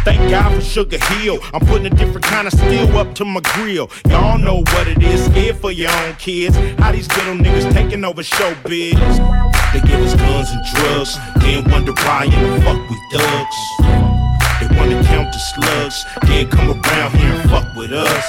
Thank 0.08 0.32
God 0.32 0.56
for 0.56 0.62
Sugar 0.62 0.98
Hill. 0.98 1.38
I'm 1.54 1.60
putting 1.68 1.88
a 1.88 1.90
different 1.90 2.24
kind 2.24 2.48
of 2.48 2.54
steel 2.54 2.98
up 2.98 3.14
to 3.16 3.26
my 3.26 3.42
grill. 3.42 3.92
Y'all 4.08 4.38
know 4.38 4.62
what 4.72 4.88
it 4.88 5.04
is, 5.04 5.26
scared 5.26 5.58
for 5.58 5.70
your 5.70 5.92
own 5.92 6.16
kids. 6.16 6.56
How 6.80 6.94
these 6.94 7.10
little 7.10 7.36
niggas 7.36 7.74
taking 7.74 8.06
over 8.06 8.22
showbiz. 8.22 8.94
They 9.74 9.82
give 9.82 10.00
us 10.00 10.16
guns 10.16 10.52
and 10.52 10.64
drugs, 10.64 11.18
then 11.42 11.70
wonder 11.70 11.92
why 11.92 12.24
in 12.24 12.32
the 12.32 12.62
fuck 12.62 12.90
we 12.90 12.96
thugs. 13.12 13.58
They 14.62 14.78
wanna 14.80 15.04
count 15.04 15.34
the 15.34 15.40
slugs, 15.40 16.06
then 16.22 16.50
come 16.52 16.70
around 16.70 17.12
here 17.18 17.34
and 17.34 17.50
fuck 17.50 17.76
with 17.76 17.92
us. 17.92 18.26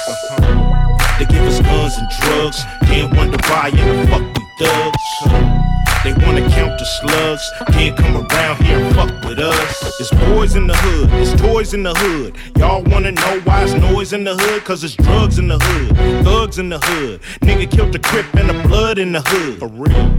They 1.17 1.27
give 1.27 1.47
us 1.47 1.61
guns 1.61 1.97
and 1.97 2.09
drugs, 2.19 2.61
then 2.89 3.15
wonder 3.15 3.37
why 3.47 3.69
in 3.69 4.01
the 4.01 4.07
fuck 4.11 4.23
we 4.35 4.65
thugs. 4.65 5.68
They 6.01 6.13
wanna 6.13 6.49
count 6.49 6.79
the 6.79 6.85
slugs, 6.85 7.43
can't 7.73 7.97
come 7.97 8.15
around 8.15 8.63
here 8.63 8.79
and 8.79 8.95
fuck 8.95 9.11
with 9.25 9.37
us. 9.37 9.99
It's 9.99 10.09
boys 10.31 10.55
in 10.55 10.65
the 10.65 10.73
hood, 10.73 11.09
it's 11.13 11.33
toys 11.41 11.73
in 11.73 11.83
the 11.83 11.93
hood. 11.93 12.37
Y'all 12.57 12.81
wanna 12.83 13.11
know 13.11 13.41
why 13.41 13.63
it's 13.63 13.73
noise 13.73 14.13
in 14.13 14.23
the 14.23 14.33
hood? 14.33 14.63
Cause 14.63 14.81
it's 14.85 14.95
drugs 14.95 15.39
in 15.39 15.49
the 15.49 15.59
hood, 15.59 16.23
thugs 16.23 16.57
in 16.57 16.69
the 16.69 16.79
hood. 16.79 17.21
Nigga 17.41 17.69
killed 17.69 17.91
the 17.91 17.99
crip 17.99 18.33
and 18.35 18.49
the 18.49 18.67
blood 18.67 18.97
in 18.97 19.11
the 19.11 19.21
hood. 19.21 19.59
For 19.59 19.67
real. 19.67 20.15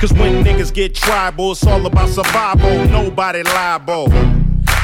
Cause 0.00 0.12
when 0.12 0.44
niggas 0.44 0.74
get 0.74 0.94
tribal, 0.94 1.52
it's 1.52 1.66
all 1.66 1.86
about 1.86 2.10
survival, 2.10 2.84
nobody 2.88 3.42
liable. 3.42 4.12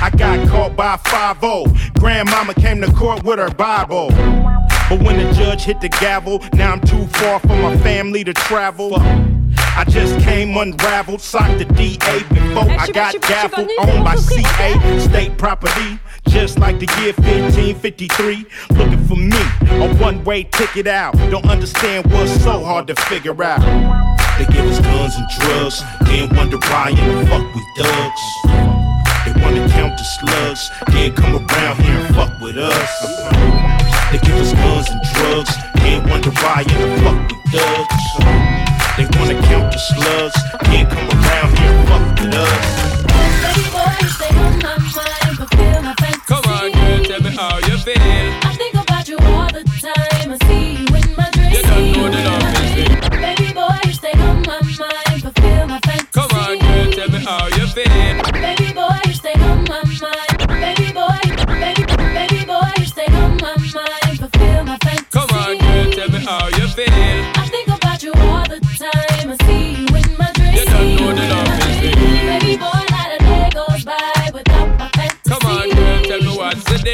I 0.00 0.10
got 0.16 0.48
caught 0.48 0.74
by 0.76 0.96
5 0.96 1.94
Grandmama 1.98 2.54
came 2.54 2.80
to 2.80 2.90
court 2.92 3.22
with 3.22 3.38
her 3.38 3.50
Bible. 3.50 4.08
But 4.88 5.02
when 5.02 5.18
the 5.18 5.30
judge 5.34 5.64
hit 5.64 5.80
the 5.80 5.90
gavel, 5.90 6.42
now 6.54 6.72
I'm 6.72 6.80
too 6.80 7.06
far 7.08 7.40
from 7.40 7.60
my 7.60 7.76
family 7.78 8.24
to 8.24 8.32
travel. 8.32 8.94
I 8.96 9.84
just 9.88 10.18
came 10.20 10.56
unraveled, 10.56 11.20
socked 11.20 11.58
the 11.58 11.64
DA 11.66 12.18
before 12.30 12.70
I 12.70 12.88
got 12.88 13.20
gaffled, 13.20 13.70
owned 13.80 14.02
by 14.02 14.16
CA, 14.16 14.98
state 14.98 15.36
property. 15.36 15.98
Just 16.26 16.58
like 16.58 16.78
the 16.78 16.86
year 17.00 17.12
1553, 17.12 18.46
looking 18.70 19.04
for 19.06 19.16
me, 19.16 19.38
a 19.82 19.94
one-way 19.96 20.44
ticket 20.44 20.86
out. 20.86 21.14
Don't 21.30 21.46
understand 21.46 22.10
what's 22.10 22.42
so 22.42 22.64
hard 22.64 22.86
to 22.86 22.94
figure 22.94 23.42
out. 23.42 23.60
They 24.38 24.46
give 24.46 24.66
us 24.66 24.80
guns 24.80 25.16
and 25.16 25.28
drugs, 25.38 25.82
then 26.06 26.34
wonder 26.34 26.58
why 26.58 26.90
in 26.90 27.18
the 27.18 27.26
fuck 27.26 27.54
we 27.54 27.62
thugs. 27.76 28.22
They 29.24 29.42
wanna 29.42 29.68
count 29.68 29.98
the 29.98 30.04
slugs, 30.04 30.70
then 30.88 31.14
come 31.14 31.36
around 31.36 31.76
here 31.82 31.98
and 31.98 32.14
fuck 32.14 32.40
with 32.40 32.56
us. 32.56 33.77
They 34.10 34.18
give 34.18 34.36
us 34.36 34.54
guns 34.54 34.88
and 34.88 35.02
drugs, 35.12 35.54
then 35.74 36.08
wonder 36.08 36.30
why 36.30 36.62
in 36.62 36.80
the 36.80 36.88
fuck 37.02 37.18
we 37.28 37.36
thugs. 37.52 38.06
They 38.96 39.06
wanna 39.18 39.36
count 39.48 39.70
the 39.70 39.78
slugs, 39.78 40.38
then 40.62 40.88
come 40.88 41.08
around 41.10 41.58
here 41.58 41.72
and 41.72 41.88
fuck 41.88 42.04
with 42.18 42.34
us. 42.34 42.88
Baby 43.44 43.68
boy, 43.70 43.92
you 44.00 44.08
stay 44.08 44.32
on 44.44 44.58
my 44.64 44.78
mind, 44.96 45.36
fulfill 45.36 45.82
my 45.82 45.94
fantasy. 46.00 46.24
Come 46.26 46.44
on, 46.46 46.72
girl, 46.72 47.04
tell 47.04 47.20
me 47.20 47.30
how 47.36 47.58
you 47.58 47.76
feel. 47.76 48.17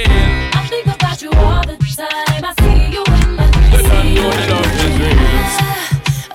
I 0.03 0.66
think 0.68 0.86
about 0.86 1.22
you 1.22 1.30
all 1.30 1.62
the 1.64 1.76
time. 1.76 2.45
I 2.45 2.53
see 2.59 2.95
you 2.95 3.05
in 3.05 3.36
my 3.36 3.47
dreams. 3.70 5.14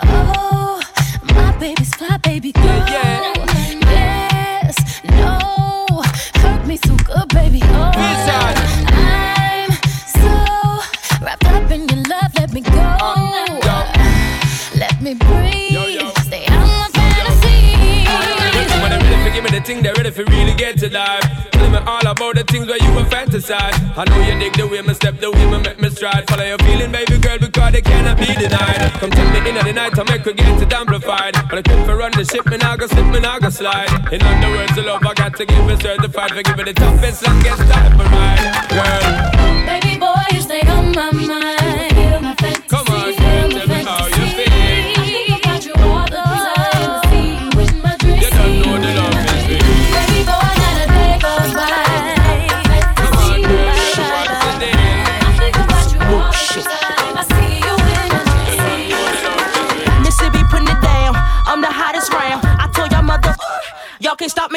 Oh, 0.01 0.82
my 1.36 1.51
baby's 1.60 1.93
fly, 1.93 2.16
baby 2.24 2.53
Yes, 2.55 3.41
no, 5.03 6.01
hurt 6.36 6.66
me 6.66 6.78
so 6.78 6.95
good, 7.03 7.28
baby. 7.30 7.60
Oh, 7.64 7.91
I'm 8.88 9.72
so 10.07 10.30
wrapped 11.26 11.45
up 11.47 11.70
in 11.70 11.89
your 11.89 12.03
love. 12.07 12.32
Let 12.38 12.53
me 12.53 12.62
go. 12.62 12.72
Oh, 13.01 13.91
Let 14.76 15.01
me 15.01 15.16
breathe. 15.16 16.14
Stay 16.24 16.45
out 16.47 16.66
my 16.66 16.88
fantasy. 16.93 18.07
When 18.82 19.34
give 19.34 19.43
me 19.43 19.49
the 19.49 19.62
thing, 19.62 19.82
they're 19.84 19.93
ready 19.95 20.12
for 20.12 20.24
really 20.24 20.53
get 20.55 20.78
to 20.78 20.89
life. 20.89 21.49
About 22.20 22.36
the 22.36 22.43
things 22.43 22.67
where 22.67 22.76
you 22.84 22.91
were 22.91 23.07
fantasize. 23.07 23.80
I 23.95 24.03
know 24.03 24.20
you 24.20 24.38
dig 24.38 24.51
the 24.51 24.67
way 24.67 24.82
me 24.82 24.93
step, 24.93 25.15
the 25.22 25.32
way 25.32 25.45
me 25.49 25.63
make 25.63 25.80
me 25.80 25.89
stride. 25.89 26.28
Follow 26.28 26.43
your 26.43 26.57
feeling, 26.67 26.91
baby 26.91 27.17
girl, 27.17 27.39
because 27.39 27.72
they 27.72 27.82
cannot 27.82 28.20
be 28.20 28.26
denied. 28.36 28.91
Come 28.99 29.09
take 29.09 29.32
me 29.32 29.49
in 29.49 29.55
at 29.55 29.63
the 29.63 29.72
night, 29.72 29.97
I 29.97 30.03
make 30.03 30.26
her 30.28 30.34
get 30.34 30.61
it 30.61 30.74
amplified. 30.74 31.36
But 31.47 31.59
I 31.59 31.61
keep 31.61 31.80
for 31.86 31.95
run 31.95 32.11
the 32.11 32.26
ship, 32.26 32.45
me 32.47 32.57
I 32.59 32.76
go 32.76 32.88
slip, 32.88 33.05
me 33.05 33.20
I 33.20 33.39
go 33.39 33.49
slide. 33.49 33.88
In 34.11 34.22
other 34.22 34.51
words, 34.51 34.76
the 34.76 34.82
love 34.82 35.01
I 35.07 35.13
got 35.13 35.38
to 35.38 35.45
give 35.45 35.70
it 35.70 35.82
certified 35.82 36.32
for 36.32 36.43
giving 36.43 36.65
the 36.65 36.74
toughest, 36.74 37.26
longest 37.26 37.63
time 37.72 37.91
for 37.95 38.03
ride, 38.11 38.67
girl. 38.67 39.05
Baby 39.63 39.97
boy, 39.97 40.28
you 40.36 40.41
stay 40.41 40.67
on 40.67 40.91
my 40.91 41.11
mind. 41.13 41.49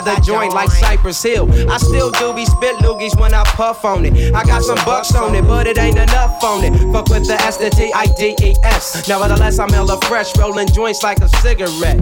Another 0.00 0.19
joint 0.30 0.54
like 0.54 0.70
Cypress 0.70 1.22
Hill. 1.22 1.50
I 1.68 1.78
still 1.78 2.10
do 2.12 2.32
be 2.32 2.44
spit 2.44 2.76
loogies 2.76 3.18
when 3.20 3.34
I 3.34 3.42
puff 3.44 3.84
on 3.84 4.04
it. 4.04 4.34
I 4.34 4.44
got 4.44 4.62
some 4.62 4.78
bucks 4.84 5.14
on 5.14 5.34
it, 5.34 5.42
but 5.42 5.66
it 5.66 5.76
ain't 5.76 5.98
enough 5.98 6.42
on 6.44 6.62
it. 6.62 6.72
Fuck 6.92 7.08
with 7.08 7.26
the 7.26 7.34
S, 7.42 7.56
the 7.56 7.70
T, 7.70 7.92
I, 7.92 8.06
D, 8.06 8.36
E, 8.40 8.54
S. 8.62 9.08
Nevertheless, 9.08 9.58
I'm 9.58 9.70
hella 9.70 9.98
fresh, 10.06 10.36
rolling 10.38 10.68
joints 10.68 11.02
like 11.02 11.18
a 11.18 11.28
cigarette. 11.42 11.98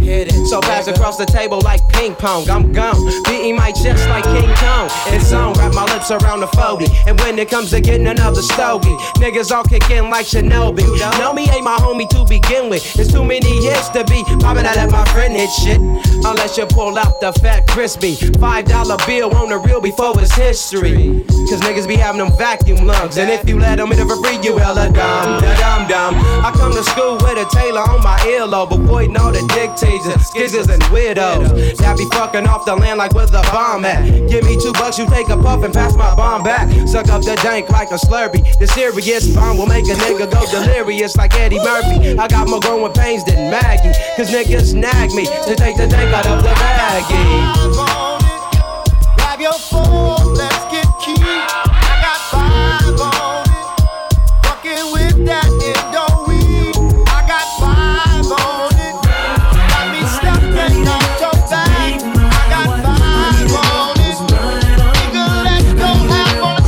So 0.50 0.60
pass 0.60 0.86
across 0.88 1.16
the 1.16 1.24
table 1.24 1.60
like 1.64 1.80
ping 1.88 2.14
pong. 2.14 2.48
I'm 2.50 2.72
gone, 2.72 3.00
beating 3.24 3.56
my 3.56 3.72
chest 3.72 4.06
like 4.08 4.24
King 4.24 4.52
Kong. 4.56 4.88
It's 5.08 5.32
on, 5.32 5.54
wrap 5.54 5.74
my 5.74 5.84
lips 5.94 6.10
around 6.10 6.40
the 6.40 6.48
40. 6.48 6.86
And 7.06 7.18
when 7.20 7.38
it 7.38 7.48
comes 7.48 7.70
to 7.70 7.80
getting 7.80 8.06
another 8.06 8.42
stogie, 8.42 8.96
niggas 9.22 9.50
all 9.50 9.64
kick 9.64 9.90
in 9.90 10.10
like 10.10 10.26
Shinobi. 10.26 10.84
Know 11.18 11.32
me 11.32 11.48
ain't 11.50 11.64
my 11.64 11.78
homie 11.78 12.08
to 12.10 12.26
begin 12.28 12.68
with. 12.68 12.84
It's 12.98 13.10
too 13.10 13.24
many 13.24 13.64
hits 13.64 13.88
to 13.90 14.04
be 14.04 14.22
popping 14.40 14.66
out 14.66 14.76
let 14.76 14.90
my 14.90 15.04
friend 15.06 15.32
hit 15.34 15.50
shit. 15.50 15.80
Unless 16.24 16.58
you 16.58 16.66
pull 16.66 16.98
out 16.98 17.20
the 17.20 17.32
fat 17.40 17.66
crispy. 17.68 18.17
Five 18.40 18.66
dollar 18.66 18.96
bill 19.06 19.34
on 19.36 19.48
the 19.48 19.58
real 19.58 19.80
before 19.80 20.12
it's 20.20 20.34
history. 20.34 21.24
Cause 21.48 21.60
niggas 21.60 21.88
be 21.88 21.96
having 21.96 22.18
them 22.18 22.36
vacuum 22.36 22.86
lungs. 22.86 23.16
And 23.16 23.30
if 23.30 23.48
you 23.48 23.58
let 23.58 23.78
them 23.78 23.88
for 23.88 24.16
free, 24.22 24.38
you 24.42 24.58
hella 24.58 24.90
dumb, 24.90 25.40
da 25.40 25.56
dum 25.56 25.88
dum. 25.88 26.14
I 26.44 26.52
come 26.52 26.72
to 26.72 26.82
school 26.82 27.14
with 27.14 27.38
a 27.38 27.48
tailor 27.50 27.80
on 27.80 28.02
my 28.02 28.18
earlobe, 28.26 28.72
avoiding 28.72 29.16
all 29.16 29.32
the 29.32 29.40
dictators, 29.54 30.22
skizzers, 30.28 30.68
and 30.72 30.82
weirdos. 30.84 31.76
That 31.78 31.96
be 31.96 32.04
fucking 32.16 32.46
off 32.46 32.64
the 32.64 32.76
land 32.76 32.98
like 32.98 33.12
with 33.14 33.30
a 33.30 33.42
bomb 33.52 33.84
at. 33.84 34.04
Give 34.28 34.44
me 34.44 34.60
two 34.60 34.72
bucks, 34.72 34.98
you 34.98 35.08
take 35.08 35.28
a 35.28 35.36
puff 35.36 35.64
and 35.64 35.72
pass 35.72 35.94
my 35.94 36.14
bomb 36.14 36.42
back. 36.42 36.68
Suck 36.88 37.08
up 37.08 37.22
the 37.22 37.36
dank 37.42 37.70
like 37.70 37.90
a 37.90 37.98
slurpee. 37.98 38.58
The 38.58 38.66
serious 38.66 39.34
bomb 39.34 39.58
will 39.58 39.66
make 39.66 39.86
a 39.86 39.94
nigga 39.94 40.30
go 40.30 40.44
delirious 40.50 41.16
like 41.16 41.34
Eddie 41.34 41.58
Murphy. 41.58 42.18
I 42.18 42.28
got 42.28 42.48
more 42.48 42.60
growing 42.60 42.92
pains 42.92 43.24
than 43.24 43.50
Maggie. 43.50 43.92
Cause 44.16 44.30
niggas 44.30 44.74
nag 44.74 45.12
me 45.14 45.24
to 45.24 45.54
take 45.56 45.76
the 45.76 45.86
dank 45.86 46.14
out 46.14 46.26
of 46.26 46.42
the 46.42 46.50
baggie. 46.50 48.07
Let's 49.40 50.64
get 50.66 50.84
key. 50.98 51.14
I 51.14 51.94
got 52.02 52.18
five 52.26 52.98
on 52.98 53.46
it. 53.46 53.62
Fucking 54.42 54.90
with 54.90 55.24
that 55.26 55.46
Indo 55.62 56.26
weed. 56.26 56.74
I 57.06 57.22
got 57.22 57.46
five 57.62 58.26
on 58.34 58.74
it. 58.74 58.98
Got 59.70 59.94
me 59.94 60.02
stepping 60.10 60.82
off 60.90 61.22
your 61.22 61.38
back. 61.46 61.70
I 61.70 62.44
got 62.50 62.66
five 62.82 63.54
on 63.62 63.94
it. 64.02 64.18
Nigga, 64.98 65.26
let's 65.46 65.70
go 65.78 65.90
have 66.10 66.42
on 66.42 66.58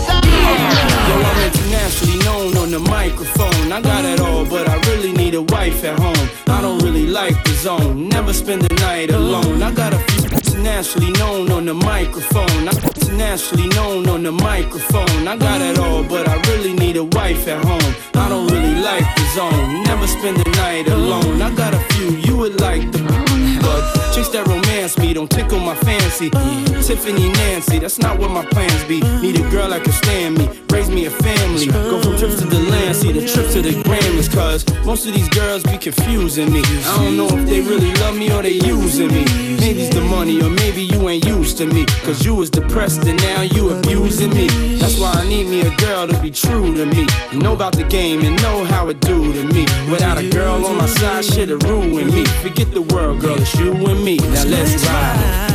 Yo, 1.11 1.17
I'm 1.27 1.41
internationally 1.51 2.19
known 2.23 2.57
on 2.57 2.71
the 2.71 2.79
microphone. 2.79 3.73
I 3.73 3.81
got 3.81 4.05
it 4.05 4.21
all, 4.21 4.45
but 4.45 4.69
I 4.69 4.77
really 4.93 5.13
need 5.13 5.35
a 5.35 5.43
wife 5.43 5.83
at 5.83 5.99
home. 5.99 6.31
I 6.47 6.63
don't 6.63 6.79
really 6.85 7.09
like 7.09 7.35
the 7.43 7.51
zone, 7.51 8.09
never 8.09 8.33
spend 8.33 8.63
the 8.63 8.75
night 8.77 9.11
alone. 9.11 9.61
I 9.61 9.73
got 9.73 9.93
a 9.93 9.99
few 9.99 10.20
internationally 10.61 11.13
known 11.13 11.51
on 11.51 11.65
the 11.65 11.73
microphone. 11.73 12.69
I'm 12.69 12.77
internationally 12.77 13.69
known 13.69 14.07
on 14.11 14.23
the 14.23 14.33
microphone. 14.33 15.27
I 15.27 15.35
got 15.37 15.63
it 15.63 15.79
all, 15.79 16.05
but 16.05 16.29
I 16.29 16.35
really 16.53 16.75
need 16.75 16.97
a 16.99 17.05
wife 17.05 17.49
at 17.49 17.65
home. 17.65 17.95
I 18.15 18.29
don't 18.29 18.47
really 18.53 18.75
like 18.75 19.07
the 19.17 19.25
zone, 19.35 19.83
never 19.85 20.07
spend 20.07 20.37
the 20.37 20.51
night 20.51 20.87
alone. 20.89 21.41
I 21.41 21.55
got 21.55 21.73
a 21.73 21.81
few 21.95 22.11
you 22.11 22.37
would 22.37 22.61
like 22.61 22.93
the 22.93 23.30
but 23.61 23.81
chase 24.15 24.29
that 24.31 24.47
romance 24.47 24.99
me, 24.99 25.13
don't 25.13 25.31
tickle 25.31 25.61
my 25.61 25.75
fancy. 25.77 26.31
Tiffany 26.31 27.31
Nancy, 27.33 27.79
that's 27.79 27.99
not 27.99 28.19
what 28.19 28.31
my 28.31 28.45
plans 28.47 28.83
be. 28.85 29.01
Need 29.21 29.39
a 29.41 29.51
girl 29.51 29.71
that 29.71 29.85
can 29.85 29.93
stand 29.93 30.39
me, 30.39 30.49
raise 30.71 30.91
me 30.91 31.07
a 31.07 31.11
family. 31.11 31.67
Go 31.67 32.01
from 32.03 32.17
trips 32.19 32.41
to 32.41 32.47
the 32.47 32.59
land, 32.59 32.97
see 32.97 33.13
the 33.13 33.27
trip 33.27 33.51
to 33.53 33.63
the 33.63 33.75
Grammys, 33.83 34.29
cuz 34.33 34.65
most 34.85 35.07
of 35.07 35.15
these 35.15 35.29
girls 35.29 35.63
be 35.63 35.79
confusing 35.79 36.53
me. 36.53 36.63
I 36.63 37.05
don't 37.05 37.17
know 37.17 37.29
if 37.29 37.49
they 37.49 37.61
really 37.61 37.93
love 38.03 38.17
me 38.17 38.33
or 38.33 38.43
they 38.43 38.59
using 38.75 39.09
me. 39.09 39.25
Maybe 39.61 39.83
it's 39.83 39.95
the 39.95 40.01
money 40.01 40.43
or 40.43 40.51
maybe 40.51 40.83
you 40.83 41.09
ain't 41.09 41.25
used 41.25 41.59
to 41.59 41.67
me. 41.67 41.87
Cause 42.05 42.25
you 42.25 42.35
was 42.35 42.51
depressed 42.51 43.05
and 43.07 43.21
now 43.23 43.43
you 43.43 43.71
abusing 43.71 44.31
me. 44.35 44.49
That's 44.79 44.99
why 44.99 45.13
I 45.13 45.29
need 45.29 45.47
me 45.49 45.61
a 45.61 45.75
girl 45.77 46.09
to 46.09 46.19
be 46.21 46.31
true 46.31 46.75
to 46.75 46.87
me. 46.87 47.07
Know 47.33 47.53
about 47.55 47.77
the 47.77 47.85
game 47.85 48.25
and 48.25 48.41
know 48.43 48.65
how 48.65 48.89
it 48.89 49.01
do 49.01 49.33
to 49.33 49.45
me. 49.55 49.63
Without 49.91 50.19
a 50.19 50.29
girl 50.29 50.65
on 50.67 50.77
my 50.77 50.87
side, 50.87 51.25
shit'll 51.25 51.59
ruin 51.59 52.07
me. 52.11 52.25
Forget 52.43 52.73
the 52.73 52.83
world, 52.83 53.21
girl, 53.21 53.37
you 53.55 53.73
and 53.87 54.05
me. 54.05 54.17
Now 54.17 54.45
let's 54.45 54.87
ride. 54.87 55.50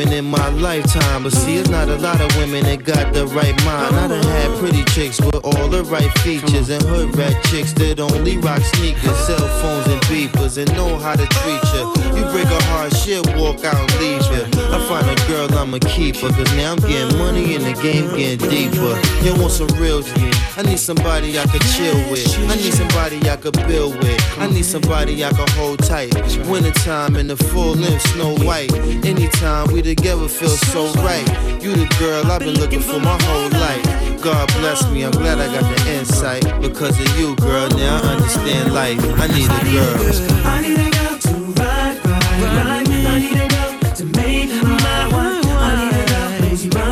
Women 0.00 0.12
in 0.16 0.24
my 0.24 0.48
lifetime, 0.50 1.22
but 1.22 1.32
see, 1.32 1.56
it's 1.56 1.68
not 1.68 1.88
a 1.88 1.96
lot 1.96 2.20
of 2.20 2.34
women 2.36 2.64
that 2.64 2.84
got 2.84 3.12
the 3.12 3.26
right 3.28 3.56
mind. 3.64 3.96
I 3.96 4.08
done 4.08 4.22
had 4.22 4.58
pretty 4.58 4.84
chicks 4.84 5.20
with 5.20 5.44
all 5.44 5.68
the 5.68 5.84
right 5.84 6.10
features, 6.20 6.70
and 6.70 6.82
hood 6.82 7.16
rat 7.16 7.44
chicks 7.44 7.72
that 7.74 8.00
only 8.00 8.38
rock 8.38 8.62
sneakers, 8.62 9.16
cell 9.26 9.48
phones 9.60 9.86
and 9.88 10.00
beepers, 10.02 10.58
and 10.58 10.70
know 10.74 10.96
how 10.98 11.16
to 11.16 11.26
treat 11.26 11.64
you. 11.74 11.84
You 12.16 12.24
break 12.32 12.46
a 12.46 12.62
heart, 12.70 12.94
she'll 12.96 13.24
walk 13.36 13.64
out 13.64 13.76
and 13.76 13.92
leave 14.00 14.24
you. 14.32 14.44
I 14.72 14.78
find 14.88 15.06
a 15.08 15.16
girl 15.28 15.48
I'ma 15.58 15.78
keep 15.80 16.16
her, 16.16 16.30
cause 16.30 16.56
now 16.56 16.72
I'm 16.72 16.78
getting 16.78 17.18
money 17.18 17.56
and 17.56 17.64
the 17.64 17.74
game 17.82 18.08
getting 18.16 18.48
deeper. 18.48 18.96
You 19.24 19.34
want 19.40 19.52
some 19.52 19.68
real 19.78 20.02
shit? 20.02 20.29
I 20.60 20.62
need 20.62 20.78
somebody 20.78 21.38
I 21.38 21.46
could 21.46 21.62
chill 21.72 21.96
with. 22.10 22.38
I 22.50 22.54
need 22.56 22.74
somebody 22.74 23.16
I 23.30 23.36
could 23.38 23.56
build 23.66 23.96
with. 23.96 24.38
I 24.38 24.46
need 24.46 24.66
somebody 24.66 25.24
I 25.24 25.30
could 25.30 25.48
hold 25.56 25.78
tight. 25.78 26.12
Wintertime 26.50 27.16
in 27.16 27.28
the 27.28 27.36
full 27.36 27.72
length 27.72 28.02
Snow 28.12 28.36
White. 28.44 28.70
Anytime 29.06 29.72
we 29.72 29.80
together 29.80 30.28
feel 30.28 30.50
so 30.50 30.92
right. 31.00 31.26
You 31.62 31.72
the 31.74 31.86
girl 31.98 32.30
I've 32.30 32.40
been 32.40 32.60
looking 32.60 32.80
for 32.80 33.00
my 33.00 33.16
whole 33.22 33.48
life. 33.48 34.20
God 34.22 34.52
bless 34.58 34.86
me, 34.90 35.02
I'm 35.02 35.12
glad 35.12 35.38
I 35.38 35.46
got 35.46 35.64
the 35.64 35.92
insight. 35.92 36.44
Because 36.60 37.00
of 37.00 37.18
you, 37.18 37.34
girl, 37.36 37.70
now 37.70 37.96
I 38.02 38.16
understand 38.16 38.74
life. 38.74 39.00
I 39.18 39.28
need 39.28 39.48
a 39.48 39.60
girl. 39.72 39.96
I 40.44 40.60
need 40.60 40.78
a 40.78 40.90
girl 40.90 41.18
to 41.24 41.34
ride, 41.56 42.04
ride, 42.04 42.42
ride. 42.42 42.68
I 42.68 43.18
need 43.18 43.32
a 43.32 43.48
girl 43.48 43.94
to 43.94 44.04
make 44.04 44.50
my 44.62 45.08
one. 45.08 45.40
I 45.56 45.72
need 45.80 45.94
a 45.96 46.04
girl 46.06 46.28
who's 46.50 46.64
mine, 46.74 46.89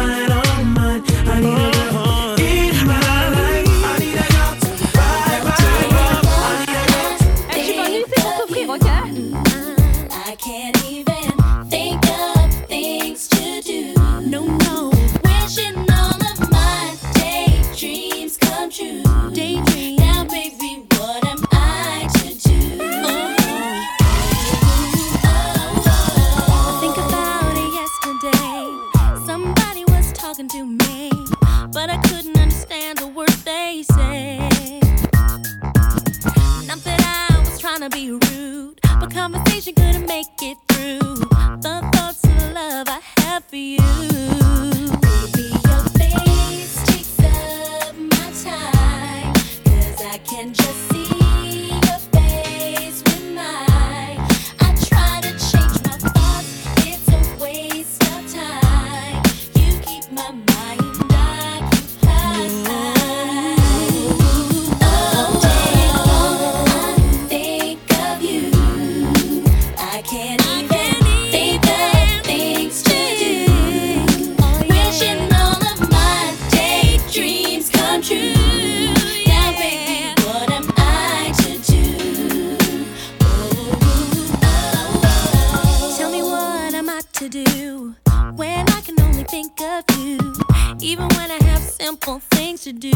even 90.81 91.09
when 91.09 91.31
I 91.31 91.39
have 91.45 91.63
simple 91.63 92.21
things 92.31 92.63
to 92.63 92.73
do. 92.73 92.91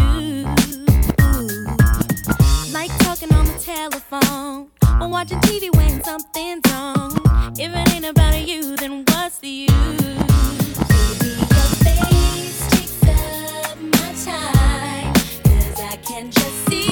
Like 2.73 2.91
talking 2.99 3.33
on 3.35 3.45
the 3.47 3.59
telephone 3.63 4.69
or 5.01 5.09
watching 5.09 5.41
TV 5.41 5.75
when 5.77 6.03
something's 6.05 6.63
wrong. 6.73 7.19
If 7.59 7.71
it 7.75 7.95
ain't 7.95 8.07
about 8.07 8.47
you, 8.47 8.77
then 8.77 9.05
what's 9.09 9.39
the 9.39 9.49
use? 9.49 10.19
Face 11.85 12.69
takes 12.71 13.03
up 13.09 13.77
my 13.81 14.11
time. 14.25 15.13
'Cause 15.45 15.81
I 15.81 15.97
can 16.09 16.31
just 16.31 16.57
see 16.69 16.92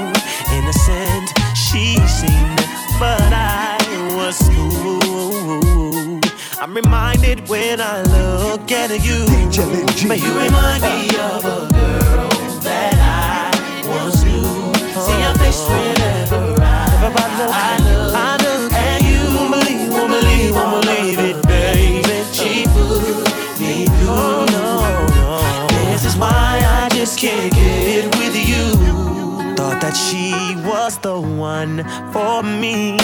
innocent 0.71 1.31
she 1.55 1.97
seemed, 2.07 2.57
but 2.99 3.33
I 3.33 3.77
was 4.15 4.37
fooled. 4.49 6.25
I'm 6.59 6.73
reminded 6.73 7.47
when 7.49 7.81
I 7.81 8.01
look 8.03 8.71
at 8.71 8.89
you, 9.03 9.25
but 10.07 10.19
you 10.19 10.39
remind 10.39 10.83
me 10.83 11.09
of 11.17 11.43
a 11.43 11.67
girl 11.73 12.29
that 12.61 12.95
I 12.95 13.51
once 13.87 14.23
knew. 14.23 14.73
See 15.05 15.19
your 15.19 15.35
face 15.35 15.61
whenever 15.67 16.61
I, 16.61 16.75
I 17.51 17.77
look, 17.87 18.15
I 18.15 18.37
look 18.45 18.71
you. 19.03 19.21
Won't 19.35 19.51
believe, 19.51 19.91
won't 19.91 20.11
believe, 20.11 20.55
won't 20.55 20.85
believe 20.85 21.19
it, 21.19 21.47
baby. 21.47 22.01
She 22.31 22.65
This 25.91 26.05
is 26.05 26.15
why 26.17 26.61
I 26.63 26.89
just 26.93 27.19
can't 27.19 27.60
that 29.91 29.97
she 29.97 30.55
was 30.67 30.97
the 30.99 31.19
one 31.19 31.83
for 32.11 32.43
me. 32.43 32.97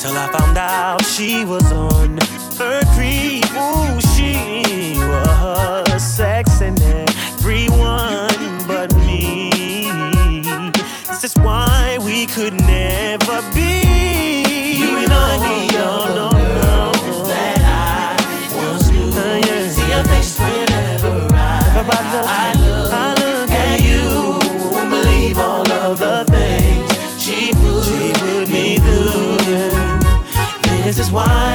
Till 0.00 0.16
I 0.16 0.28
found 0.32 0.58
out 0.58 1.04
she 1.04 1.44
was 1.44 1.72
on 1.72 2.18
her 2.58 2.82
creep. 2.94 3.44
Ooh, 3.56 4.00
she 4.14 4.98
was 4.98 6.02
sexing 6.02 6.78
everyone 6.80 8.66
but 8.66 8.94
me. 9.06 9.50
This 11.06 11.24
is 11.24 11.34
why 11.36 11.98
we 12.00 12.26
could 12.26 12.54
never 12.54 13.42
be. 13.54 13.87
why 31.10 31.47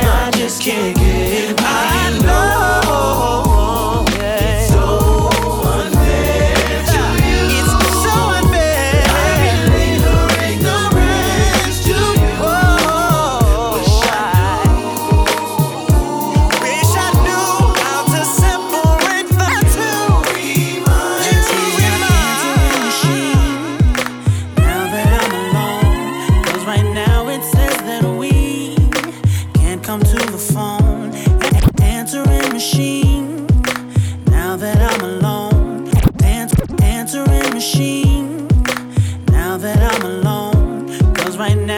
right 41.38 41.57
now. 41.57 41.72